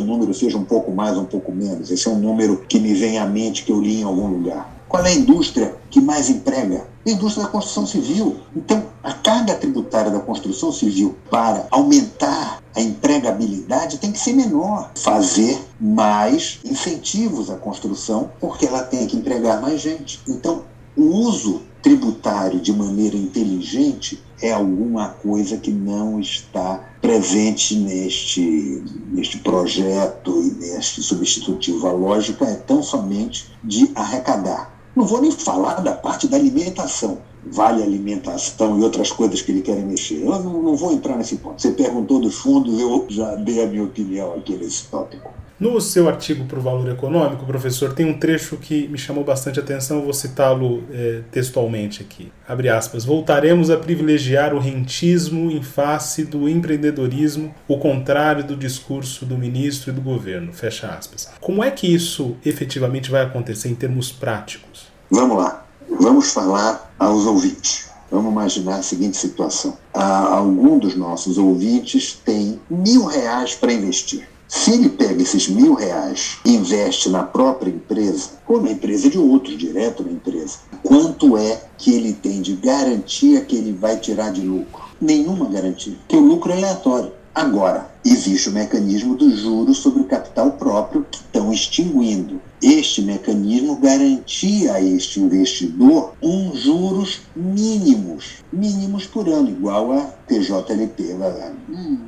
número 0.00 0.32
seja 0.32 0.56
um 0.56 0.64
pouco 0.64 0.90
mais, 0.92 1.18
um 1.18 1.26
pouco 1.26 1.52
menos. 1.52 1.90
Esse 1.90 2.08
é 2.08 2.10
um 2.10 2.18
número 2.18 2.64
que 2.66 2.80
me 2.80 2.94
vem 2.94 3.18
à 3.18 3.26
mente, 3.26 3.64
que 3.64 3.72
eu 3.72 3.82
li 3.82 4.00
em 4.00 4.04
algum 4.04 4.28
lugar. 4.28 4.82
Qual 4.88 5.04
é 5.04 5.10
a 5.10 5.14
indústria 5.14 5.74
que 5.90 6.00
mais 6.00 6.30
emprega? 6.30 6.86
Indústria 7.04 7.44
da 7.44 7.50
construção 7.50 7.86
civil. 7.86 8.40
Então, 8.54 8.84
a 9.02 9.12
carga 9.12 9.54
tributária 9.54 10.10
da 10.10 10.20
construção 10.20 10.70
civil 10.70 11.16
para 11.30 11.66
aumentar 11.70 12.62
a 12.74 12.80
empregabilidade 12.80 13.98
tem 13.98 14.12
que 14.12 14.18
ser 14.18 14.32
menor. 14.32 14.90
Fazer 14.96 15.60
mais 15.80 16.60
incentivos 16.64 17.50
à 17.50 17.56
construção, 17.56 18.30
porque 18.40 18.66
ela 18.66 18.82
tem 18.82 19.06
que 19.06 19.16
empregar 19.16 19.60
mais 19.60 19.80
gente. 19.80 20.20
Então, 20.28 20.64
o 20.96 21.02
uso 21.02 21.62
tributário 21.82 22.60
de 22.60 22.72
maneira 22.72 23.16
inteligente 23.16 24.22
é 24.40 24.52
alguma 24.52 25.08
coisa 25.08 25.56
que 25.56 25.70
não 25.70 26.20
está 26.20 26.80
presente 27.00 27.76
neste, 27.76 28.82
neste 29.10 29.38
projeto 29.38 30.42
e 30.42 30.50
neste 30.54 31.02
substitutivo. 31.02 31.86
A 31.86 31.92
lógica 31.92 32.44
é 32.44 32.54
tão 32.54 32.82
somente 32.82 33.52
de 33.62 33.90
arrecadar. 33.94 34.81
Não 34.94 35.04
vou 35.04 35.20
nem 35.20 35.30
falar 35.30 35.80
da 35.80 35.92
parte 35.92 36.28
da 36.28 36.36
alimentação. 36.36 37.18
Vale 37.44 37.82
alimentação 37.82 38.78
e 38.78 38.82
outras 38.82 39.10
coisas 39.10 39.42
que 39.42 39.50
ele 39.50 39.62
querem 39.62 39.84
mexer. 39.84 40.22
Eu 40.22 40.38
não, 40.42 40.62
não 40.62 40.76
vou 40.76 40.92
entrar 40.92 41.16
nesse 41.16 41.36
ponto. 41.36 41.60
Você 41.60 41.72
perguntou 41.72 42.20
dos 42.20 42.36
fundos, 42.36 42.78
eu 42.78 43.06
já 43.08 43.34
dei 43.34 43.64
a 43.64 43.66
minha 43.66 43.82
opinião 43.82 44.34
aqui 44.34 44.54
nesse 44.54 44.84
tópico. 44.84 45.32
No 45.62 45.80
seu 45.80 46.08
artigo 46.08 46.44
para 46.46 46.58
o 46.58 46.60
Valor 46.60 46.88
Econômico, 46.88 47.46
professor, 47.46 47.92
tem 47.94 48.04
um 48.04 48.18
trecho 48.18 48.56
que 48.56 48.88
me 48.88 48.98
chamou 48.98 49.22
bastante 49.22 49.60
atenção, 49.60 50.02
vou 50.02 50.12
citá-lo 50.12 50.82
é, 50.90 51.22
textualmente 51.30 52.02
aqui. 52.02 52.32
Abre 52.48 52.68
aspas. 52.68 53.04
Voltaremos 53.04 53.70
a 53.70 53.76
privilegiar 53.76 54.52
o 54.54 54.58
rentismo 54.58 55.52
em 55.52 55.62
face 55.62 56.24
do 56.24 56.48
empreendedorismo, 56.48 57.54
o 57.68 57.78
contrário 57.78 58.42
do 58.42 58.56
discurso 58.56 59.24
do 59.24 59.38
ministro 59.38 59.92
e 59.92 59.94
do 59.94 60.00
governo. 60.00 60.52
Fecha 60.52 60.88
aspas. 60.88 61.30
Como 61.40 61.62
é 61.62 61.70
que 61.70 61.86
isso 61.86 62.34
efetivamente 62.44 63.08
vai 63.08 63.22
acontecer 63.22 63.68
em 63.68 63.76
termos 63.76 64.10
práticos? 64.10 64.71
Vamos 65.14 65.36
lá. 65.36 65.66
Vamos 66.00 66.32
falar 66.32 66.90
aos 66.98 67.26
ouvintes. 67.26 67.84
Vamos 68.10 68.32
imaginar 68.32 68.76
a 68.76 68.82
seguinte 68.82 69.18
situação: 69.18 69.76
ah, 69.92 70.36
algum 70.36 70.78
dos 70.78 70.96
nossos 70.96 71.36
ouvintes 71.36 72.18
tem 72.24 72.58
mil 72.70 73.04
reais 73.04 73.54
para 73.54 73.74
investir. 73.74 74.26
Se 74.48 74.72
ele 74.72 74.88
pega 74.88 75.20
esses 75.20 75.48
mil 75.48 75.74
reais 75.74 76.38
e 76.46 76.54
investe 76.54 77.10
na 77.10 77.24
própria 77.24 77.70
empresa, 77.70 78.30
ou 78.48 78.62
na 78.62 78.70
empresa 78.70 79.10
de 79.10 79.18
outro, 79.18 79.54
direto 79.54 80.02
na 80.02 80.12
empresa, 80.12 80.56
quanto 80.82 81.36
é 81.36 81.62
que 81.76 81.94
ele 81.94 82.14
tem 82.14 82.40
de 82.40 82.54
garantia 82.54 83.42
que 83.42 83.54
ele 83.54 83.72
vai 83.72 83.98
tirar 83.98 84.32
de 84.32 84.40
lucro? 84.40 84.82
Nenhuma 84.98 85.44
garantia, 85.44 85.94
porque 85.98 86.16
o 86.16 86.20
lucro 86.20 86.52
é 86.52 86.56
aleatório. 86.56 87.12
Agora, 87.34 87.90
existe 88.04 88.50
o 88.50 88.52
mecanismo 88.52 89.14
dos 89.14 89.40
juros 89.40 89.78
sobre 89.78 90.02
o 90.02 90.06
capital 90.06 90.52
próprio 90.52 91.06
que 91.10 91.16
estão 91.16 91.52
extinguindo. 91.52 92.40
Este 92.62 93.00
mecanismo 93.02 93.76
garantia 93.76 94.74
a 94.74 94.80
este 94.82 95.18
investidor 95.18 96.12
um 96.22 96.54
juros 96.54 97.22
mínimos, 97.34 98.42
mínimos 98.52 99.06
por 99.06 99.28
ano, 99.28 99.48
igual 99.48 99.92
a 99.92 100.02
TJLP, 100.26 101.16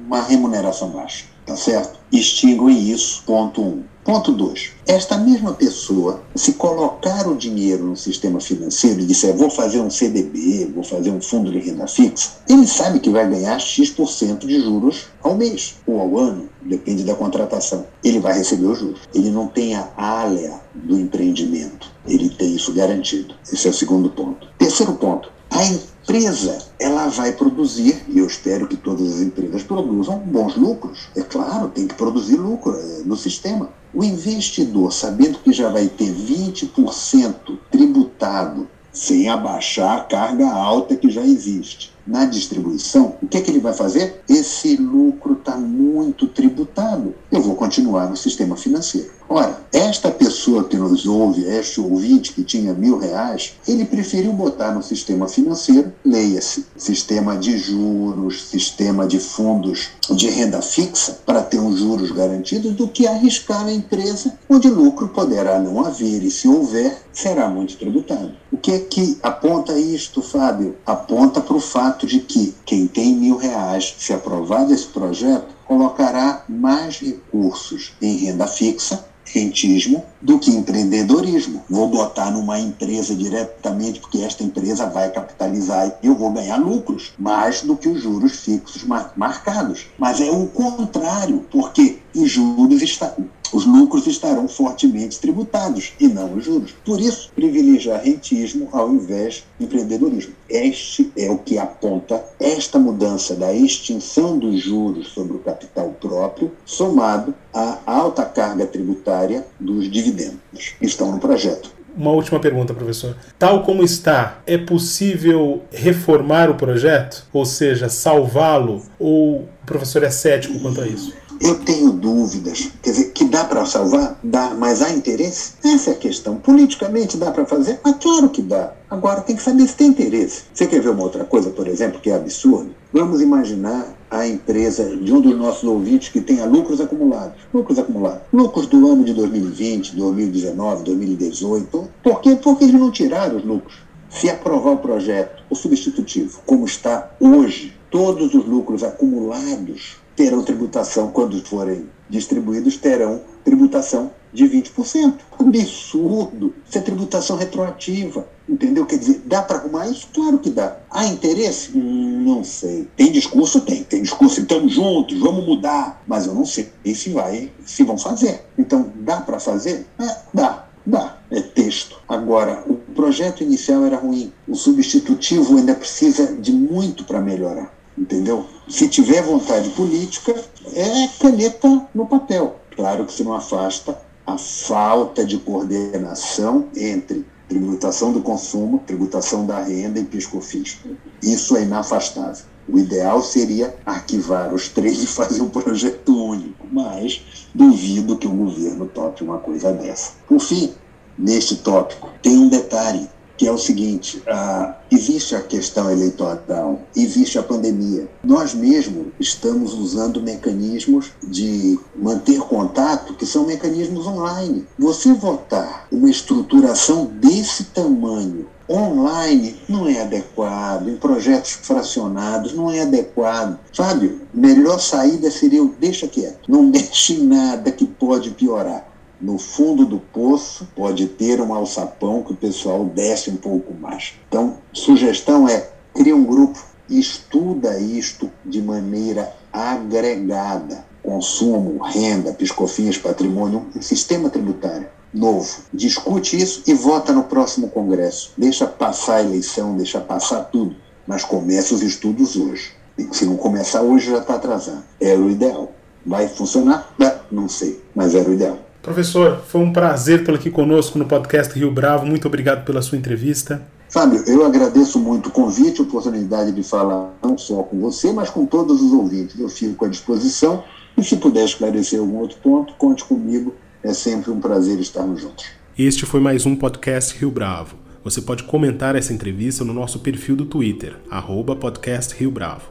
uma 0.07 0.21
remuneração 0.21 0.91
baixa 0.91 1.35
tá 1.45 1.57
certo? 1.57 1.99
Extinguem 2.11 2.91
isso, 2.91 3.23
ponto 3.25 3.61
um. 3.63 3.85
Ponto 4.05 4.33
2. 4.33 4.73
Esta 4.87 5.17
mesma 5.17 5.55
pessoa, 5.55 6.23
se 6.35 6.53
colocar 6.53 7.27
o 7.27 7.35
dinheiro 7.35 7.87
no 7.87 7.97
sistema 7.97 8.39
financeiro 8.39 9.01
e 9.01 9.07
disser 9.07 9.35
vou 9.35 9.49
fazer 9.49 9.81
um 9.81 9.89
CDB, 9.89 10.71
vou 10.75 10.85
fazer 10.85 11.11
um 11.11 11.23
fundo 11.23 11.51
de 11.51 11.59
renda 11.59 11.87
fixa, 11.87 12.33
ele 12.47 12.67
sabe 12.67 13.01
que 13.01 13.09
vai 13.09 13.27
ganhar 13.27 13.59
X% 13.59 14.47
de 14.47 14.61
juros 14.61 15.07
ao 15.23 15.35
mês 15.35 15.77
ou 15.87 15.99
ao 15.99 16.19
ano, 16.19 16.51
depende 16.61 17.03
da 17.03 17.15
contratação. 17.15 17.87
Ele 18.05 18.21
vai 18.21 18.35
receber 18.35 18.67
os 18.67 18.79
juros. 18.79 19.01
Ele 19.15 19.31
não 19.31 19.47
tem 19.47 19.75
a 19.75 19.91
área 19.97 20.61
do 20.75 21.01
empreendimento. 21.01 21.91
Ele 22.07 22.29
tem 22.29 22.55
isso 22.55 22.75
garantido. 22.75 23.35
Esse 23.51 23.67
é 23.67 23.71
o 23.71 23.75
segundo 23.75 24.11
ponto. 24.11 24.47
Terceiro 24.59 24.93
ponto. 24.95 25.33
A 25.55 25.65
empresa 25.65 26.59
ela 26.81 27.07
vai 27.07 27.31
produzir, 27.31 28.05
e 28.09 28.19
eu 28.19 28.27
espero 28.27 28.67
que 28.67 28.77
todas 28.77 29.15
as 29.15 29.21
empresas 29.21 29.63
produzam 29.63 30.19
bons 30.19 30.57
lucros. 30.57 31.07
É 31.15 31.23
claro, 31.23 31.69
tem 31.69 31.87
que 31.87 31.95
produzir 31.95 32.35
lucro 32.35 32.77
é, 32.77 33.03
no 33.05 33.17
sistema. 33.17 33.69
O 33.95 34.03
investidor, 34.03 34.93
sabendo 34.93 35.39
que 35.39 35.53
já 35.53 35.69
vai 35.69 35.87
ter 35.87 36.13
20% 36.13 37.57
tributado 37.71 38.69
sem 38.93 39.29
abaixar 39.29 39.99
a 39.99 40.01
carga 40.01 40.51
alta 40.51 40.97
que 40.97 41.09
já 41.09 41.23
existe, 41.23 41.93
na 42.07 42.25
distribuição, 42.25 43.17
o 43.23 43.27
que, 43.27 43.39
é 43.39 43.41
que 43.41 43.51
ele 43.51 43.61
vai 43.61 43.73
fazer? 43.73 44.23
Esse 44.29 44.77
lucro 44.77 45.35
está 45.35 45.57
muito 45.57 46.27
tributado. 46.27 47.15
Eu 47.31 47.41
vou 47.41 47.55
continuar 47.55 48.09
no 48.09 48.17
sistema 48.17 48.57
financeiro. 48.57 49.11
Ora, 49.29 49.59
esta 49.73 50.11
pessoa 50.11 50.65
que 50.65 50.77
nos 50.77 51.07
ouve, 51.07 51.45
este 51.45 51.81
ouvinte 51.81 52.33
que 52.33 52.45
tinha 52.45 52.75
mil 52.75 52.99
reais, 52.99 53.55
ele 53.67 53.87
preferiu 53.87 54.33
botar 54.33 54.73
no 54.73 54.83
sistema 54.83 55.27
financeiro, 55.27 55.93
leia-se, 56.05 56.67
sistema 56.77 57.37
de 57.37 57.57
juros, 57.57 58.43
sistema 58.49 59.07
de 59.07 59.19
fundos 59.19 59.89
de 60.11 60.29
renda 60.29 60.61
fixa, 60.61 61.19
para 61.25 61.43
ter 61.43 61.59
uns 61.59 61.79
juros 61.79 62.11
garantidos, 62.11 62.75
do 62.75 62.87
que 62.87 63.07
arriscar 63.07 63.65
na 63.65 63.73
empresa, 63.73 64.39
onde 64.49 64.69
lucro 64.69 65.09
poderá 65.09 65.59
não 65.59 65.85
haver 65.85 66.23
e, 66.23 66.31
se 66.31 66.47
houver, 66.47 66.95
será 67.13 67.49
muito 67.49 67.77
tributado. 67.77 68.33
O 68.53 68.59
que 68.59 68.73
é 68.73 68.79
que 68.79 69.19
aponta 69.23 69.77
isto, 69.79 70.21
Fábio? 70.21 70.77
Aponta 70.85 71.41
para 71.41 71.57
o 71.57 71.61
fato 71.61 71.94
de 72.03 72.21
que 72.21 72.55
quem 72.67 72.87
tem 72.87 73.15
mil 73.15 73.37
reais, 73.37 73.95
se 73.99 74.13
aprovado 74.13 74.73
esse 74.73 74.87
projeto, 74.87 75.55
colocará 75.65 76.45
mais 76.49 76.99
recursos 76.99 77.93
em 78.03 78.17
renda 78.17 78.47
fixa 78.47 79.05
rentismo 79.25 80.05
do 80.21 80.39
que 80.39 80.51
empreendedorismo. 80.51 81.65
Vou 81.69 81.89
botar 81.89 82.31
numa 82.31 82.59
empresa 82.59 83.15
diretamente 83.15 84.01
porque 84.01 84.19
esta 84.19 84.45
empresa 84.45 84.87
vai 84.87 85.11
capitalizar 85.11 85.99
e 86.03 86.07
eu 86.07 86.15
vou 86.15 86.31
ganhar 86.31 86.57
lucros 86.57 87.13
mais 87.19 87.63
do 87.63 87.77
que 87.77 87.89
os 87.89 88.03
juros 88.03 88.33
fixos 88.41 88.85
marcados. 89.17 89.87
Mas 89.99 90.21
é 90.21 90.31
o 90.31 90.47
contrário, 90.47 91.45
porque 91.51 91.99
os 92.15 92.31
juros 92.31 92.83
estão 92.83 93.15
os 93.55 93.65
lucros 93.65 94.09
estarão 94.09 94.49
fortemente 94.49 95.21
tributados 95.21 95.93
e 96.01 96.09
não 96.09 96.35
os 96.35 96.45
juros. 96.45 96.75
Por 96.85 97.01
isso, 97.01 97.31
privilegiar 97.37 98.03
rentismo 98.03 98.69
ao 98.73 98.91
invés 98.93 99.45
de 99.59 99.65
empreendedorismo. 99.65 100.35
Este 100.51 101.13
é 101.17 101.31
o 101.31 101.39
que 101.39 101.57
aponta 101.57 102.25
esta 102.41 102.81
mudança 102.81 103.37
da 103.37 103.55
extinção 103.55 104.37
dos 104.37 104.61
juros 104.61 105.09
sobre 105.09 105.37
o 105.37 105.39
capital 105.39 105.95
próprio, 106.01 106.51
somado 106.65 107.33
à 107.53 107.79
alta 107.87 108.25
carga 108.25 108.67
tributária 108.67 109.47
dos 109.61 109.89
dividendos 109.89 110.75
estão 110.81 111.13
no 111.13 111.21
projeto. 111.21 111.71
Uma 111.97 112.11
última 112.11 112.41
pergunta, 112.41 112.75
professor. 112.75 113.17
Tal 113.39 113.63
como 113.63 113.85
está, 113.85 114.39
é 114.47 114.59
possível 114.59 115.63
reformar 115.71 116.51
o 116.51 116.57
projeto? 116.57 117.25
Ou 117.33 117.45
seja, 117.45 117.89
salvá-lo? 117.89 118.83
Ou 118.99 119.43
o 119.43 119.49
professor 119.65 120.03
é 120.03 120.11
cético 120.11 120.59
quanto 120.59 120.81
a 120.81 120.89
isso? 120.89 121.15
Eu 121.41 121.59
tenho 121.59 121.91
dúvidas. 121.91 122.71
Quer 122.83 122.91
dizer, 122.91 123.13
que 123.13 123.25
dá 123.25 123.45
para 123.45 123.67
salvar? 123.67 124.19
Dá, 124.23 124.55
mas 124.55 124.83
há 124.83 124.91
interesse? 124.91 125.55
Essa 125.65 125.91
é 125.91 125.93
a 125.93 125.97
questão. 125.97 126.37
Politicamente 126.37 127.17
dá 127.17 127.31
para 127.31 127.45
fazer? 127.45 127.81
Mas 127.85 127.97
claro 127.97 128.29
que 128.29 128.43
dá. 128.43 128.73
Agora 128.89 129.21
tem 129.21 129.35
que 129.35 129.43
saber 129.43 129.67
se 129.67 129.75
tem 129.75 129.89
interesse. 129.89 130.45
Você 130.53 130.67
quer 130.67 130.81
ver 130.81 130.91
uma 130.91 131.03
outra 131.03 131.25
coisa, 131.25 131.51
por 131.51 131.67
exemplo, 131.67 132.01
que 132.01 132.11
é 132.11 132.15
absurdo? 132.15 132.71
Vamos 132.93 133.21
imaginar 133.21 133.95
a 134.11 134.27
empresa 134.27 134.97
de 134.97 135.13
um 135.13 135.21
dos 135.21 135.37
nossos 135.37 135.65
ouvintes 135.65 136.09
que 136.09 136.21
tenha 136.21 136.45
lucros 136.45 136.81
acumulados. 136.81 137.37
Lucros 137.53 137.79
acumulados. 137.79 138.23
Lucros 138.33 138.67
do 138.67 138.91
ano 138.91 139.05
de 139.05 139.13
2020, 139.13 139.97
2019, 139.97 140.85
2018. 140.85 141.89
Por 142.03 142.21
quê? 142.21 142.39
Porque 142.41 142.65
eles 142.65 142.79
não 142.79 142.91
tiraram 142.91 143.37
os 143.37 143.45
lucros. 143.45 143.79
Se 144.09 144.31
aprovar 144.31 144.75
o 144.75 144.79
projeto, 144.79 145.43
o 145.51 145.57
substitutivo, 145.57 146.41
como 146.47 146.65
está 146.65 147.11
hoje, 147.19 147.77
todos 147.91 148.33
os 148.33 148.47
lucros 148.47 148.85
acumulados 148.85 150.04
terão 150.17 150.43
tributação, 150.43 151.11
quando 151.11 151.41
forem 151.45 151.87
distribuídos, 152.09 152.77
terão 152.77 153.21
tributação 153.45 154.11
de 154.33 154.45
20%. 154.45 155.15
Absurdo! 155.39 156.55
Isso 156.69 156.79
é 156.79 156.81
tributação 156.81 157.37
retroativa. 157.37 158.27
Entendeu? 158.49 158.85
Quer 158.85 158.99
dizer, 158.99 159.23
dá 159.25 159.41
para 159.41 159.59
arrumar 159.59 159.89
isso? 159.89 160.09
Claro 160.13 160.39
que 160.39 160.51
dá. 160.51 160.77
Há 160.91 161.07
interesse? 161.07 161.71
Hum, 161.75 162.23
não 162.25 162.45
sei. 162.45 162.89
Tem 162.97 163.11
discurso? 163.11 163.61
Tem. 163.61 163.85
Tem 163.85 164.03
discurso, 164.03 164.41
estamos 164.41 164.73
juntos, 164.73 165.19
vamos 165.19 165.47
mudar. 165.47 166.03
Mas 166.07 166.27
eu 166.27 166.35
não 166.35 166.45
sei 166.45 166.71
se 166.95 167.11
vai, 167.11 167.51
se 167.65 167.85
vão 167.85 167.97
fazer. 167.97 168.45
Então, 168.59 168.93
dá 168.97 169.21
para 169.21 169.39
fazer? 169.39 169.87
É, 169.99 170.17
dá. 170.33 170.69
Dá. 170.85 171.19
É 171.31 171.41
texto. 171.41 171.97
Agora, 172.07 172.63
o 172.67 172.75
projeto 172.95 173.43
inicial 173.43 173.85
era 173.85 173.97
ruim. 173.97 174.33
O 174.47 174.55
substitutivo 174.55 175.57
ainda 175.57 175.75
precisa 175.75 176.35
de 176.37 176.53
muito 176.53 177.05
para 177.05 177.21
melhorar 177.21 177.74
entendeu? 177.97 178.47
Se 178.69 178.89
tiver 178.89 179.23
vontade 179.23 179.71
política, 179.71 180.35
é 180.73 181.09
caneta 181.21 181.87
no 181.95 182.07
papel. 182.07 182.57
Claro 182.75 183.05
que 183.05 183.13
se 183.13 183.23
não 183.23 183.35
afasta 183.35 183.99
a 184.27 184.39
falta 184.39 185.25
de 185.25 185.39
coordenação 185.39 186.69
entre 186.77 187.25
tributação 187.49 188.13
do 188.13 188.23
consumo, 188.23 188.83
tributação 188.87 189.47
da 189.47 189.63
renda 189.63 190.01
e 190.01 190.05
piscofins. 190.05 190.79
Isso 191.23 191.57
é 191.57 191.63
inafastável. 191.63 192.45
O 192.67 192.79
ideal 192.79 193.23
seria 193.23 193.77
arquivar 193.85 194.55
os 194.55 194.69
três 194.69 195.03
e 195.03 195.07
fazer 195.07 195.43
um 195.43 195.51
projeto 195.51 196.17
único, 196.17 196.67
mas 196.73 197.23
duvido 197.55 198.17
que 198.17 198.27
o 198.27 198.31
governo 198.31 198.87
tope 198.87 199.23
uma 199.23 199.39
coisa 199.39 199.71
dessa. 199.73 200.13
Por 200.27 200.41
fim, 200.41 200.73
neste 201.19 201.57
tópico, 201.57 202.09
tem 202.23 202.39
um 202.39 202.49
detalhe 202.49 203.07
que 203.37 203.47
é 203.47 203.53
o 203.53 203.59
seguinte: 203.59 204.23
ah, 204.27 204.77
existe 204.91 205.35
a 205.35 205.41
questão 205.41 205.91
eleitoral, 205.91 206.81
existe 206.95 207.39
a 207.39 207.43
pandemia. 207.43 208.09
Nós 208.23 208.55
mesmos 208.55 209.09
estamos 209.19 209.75
usando 209.75 210.23
mecanismos 210.23 211.13
de 211.23 211.79
manter 211.97 212.39
contato 212.41 213.15
que 213.15 213.27
são 213.27 213.47
mecanismos 213.47 214.07
online. 214.07 214.67
Você 214.79 215.13
votar 215.13 215.87
uma 215.91 216.11
estruturação 216.11 217.07
desse 217.07 217.65
tamanho 217.65 218.47
online 218.69 219.57
não 219.69 219.87
é 219.87 220.01
adequado, 220.01 220.89
em 220.89 220.97
projetos 220.97 221.53
fracionados 221.53 222.55
não 222.55 222.71
é 222.71 222.81
adequado. 222.81 223.59
Fábio, 223.75 224.23
melhor 224.33 224.81
saída 224.81 225.31
seria 225.31 225.63
o 225.63 225.75
deixa 225.79 226.09
quieto, 226.09 226.51
não 226.51 226.63
mexe 226.71 227.15
em 227.15 227.25
nada 227.25 227.71
que 227.71 227.85
pode 227.87 228.31
piorar 228.31 228.94
no 229.21 229.39
fundo 229.39 229.85
do 229.85 229.99
poço 229.99 230.69
pode 230.75 231.07
ter 231.07 231.41
um 231.41 231.55
alçapão 231.55 232.23
que 232.23 232.33
o 232.33 232.37
pessoal 232.37 232.85
desce 232.85 233.31
um 233.31 233.37
pouco 233.37 233.73
mais. 233.75 234.15
Então, 234.29 234.59
sugestão 234.73 235.49
é 235.49 235.71
cria 235.95 236.15
um 236.15 236.25
grupo 236.25 236.59
e 236.89 236.99
estuda 236.99 237.79
isto 237.79 238.31
de 238.45 238.61
maneira 238.61 239.35
agregada. 239.53 240.85
Consumo, 241.03 241.83
renda, 241.83 242.33
piscofins, 242.33 242.97
patrimônio, 242.97 243.67
um 243.77 243.83
sistema 243.83 244.31
tributário 244.31 244.89
novo. 245.15 245.49
Discute 245.73 246.37
isso 246.37 246.63
e 246.67 246.75
vota 246.75 247.13
no 247.13 247.25
próximo 247.25 247.69
Congresso. 247.69 248.33
Deixa 248.37 248.67
passar 248.67 249.17
a 249.17 249.23
eleição, 249.23 249.77
deixa 249.77 250.01
passar 250.01 250.45
tudo, 250.45 250.75
mas 251.07 251.25
comece 251.25 251.73
os 251.73 251.83
estudos 251.83 252.37
hoje. 252.37 252.73
Se 253.13 253.25
não 253.25 253.37
começar 253.37 253.83
hoje, 253.83 254.11
já 254.11 254.19
está 254.19 254.35
atrasado. 254.35 254.85
Era 255.01 255.21
o 255.21 255.31
ideal. 255.31 255.73
Vai 256.05 256.29
funcionar? 256.29 256.95
Não 257.31 257.49
sei, 257.49 257.83
mas 257.95 258.15
era 258.15 258.29
o 258.29 258.35
ideal. 258.35 258.59
Professor, 258.85 259.41
foi 259.49 259.63
um 259.63 259.73
prazer 259.73 260.25
tê-lo 260.25 260.37
aqui 260.37 260.51
conosco 260.51 260.99
no 260.99 261.07
podcast 261.07 261.59
Rio 261.59 261.71
Bravo. 261.71 262.05
Muito 262.05 262.29
obrigado 262.29 262.67
pela 262.67 262.83
sua 262.83 262.99
entrevista. 262.99 263.67
Fábio, 263.89 264.23
eu 264.27 264.45
agradeço 264.45 264.99
muito 264.99 265.31
o 265.31 265.33
convite, 265.33 265.81
a 265.81 265.85
oportunidade 265.85 266.53
de 266.53 266.63
falar 266.63 267.15
não 267.23 267.39
só 267.39 267.63
com 267.63 267.81
você, 267.81 268.13
mas 268.13 268.29
com 268.29 268.45
todos 268.45 268.83
os 268.83 268.93
ouvintes. 268.93 269.41
Eu 269.41 269.49
fico 269.49 269.87
à 269.87 269.89
disposição 269.89 270.63
e 270.99 271.03
se 271.03 271.17
puder 271.17 271.47
esclarecer 271.47 271.99
algum 271.99 272.19
outro 272.19 272.37
ponto, 272.43 272.75
conte 272.75 273.03
comigo. 273.05 273.55
É 273.83 273.95
sempre 273.95 274.31
um 274.31 274.39
prazer 274.39 274.79
estarmos 274.79 275.23
juntos. 275.23 275.47
Este 275.79 276.05
foi 276.05 276.21
mais 276.21 276.45
um 276.45 276.55
podcast 276.55 277.19
Rio 277.19 277.31
Bravo. 277.31 277.77
Você 278.05 278.21
pode 278.21 278.43
comentar 278.43 278.95
essa 278.97 279.15
entrevista 279.15 279.65
no 279.65 279.73
nosso 279.73 280.01
perfil 280.01 280.37
do 280.37 280.45
Twitter, 280.45 280.97
arroba 281.11 281.57
podcast 281.57 282.15
Rio 282.15 282.31
Bravo, 282.31 282.71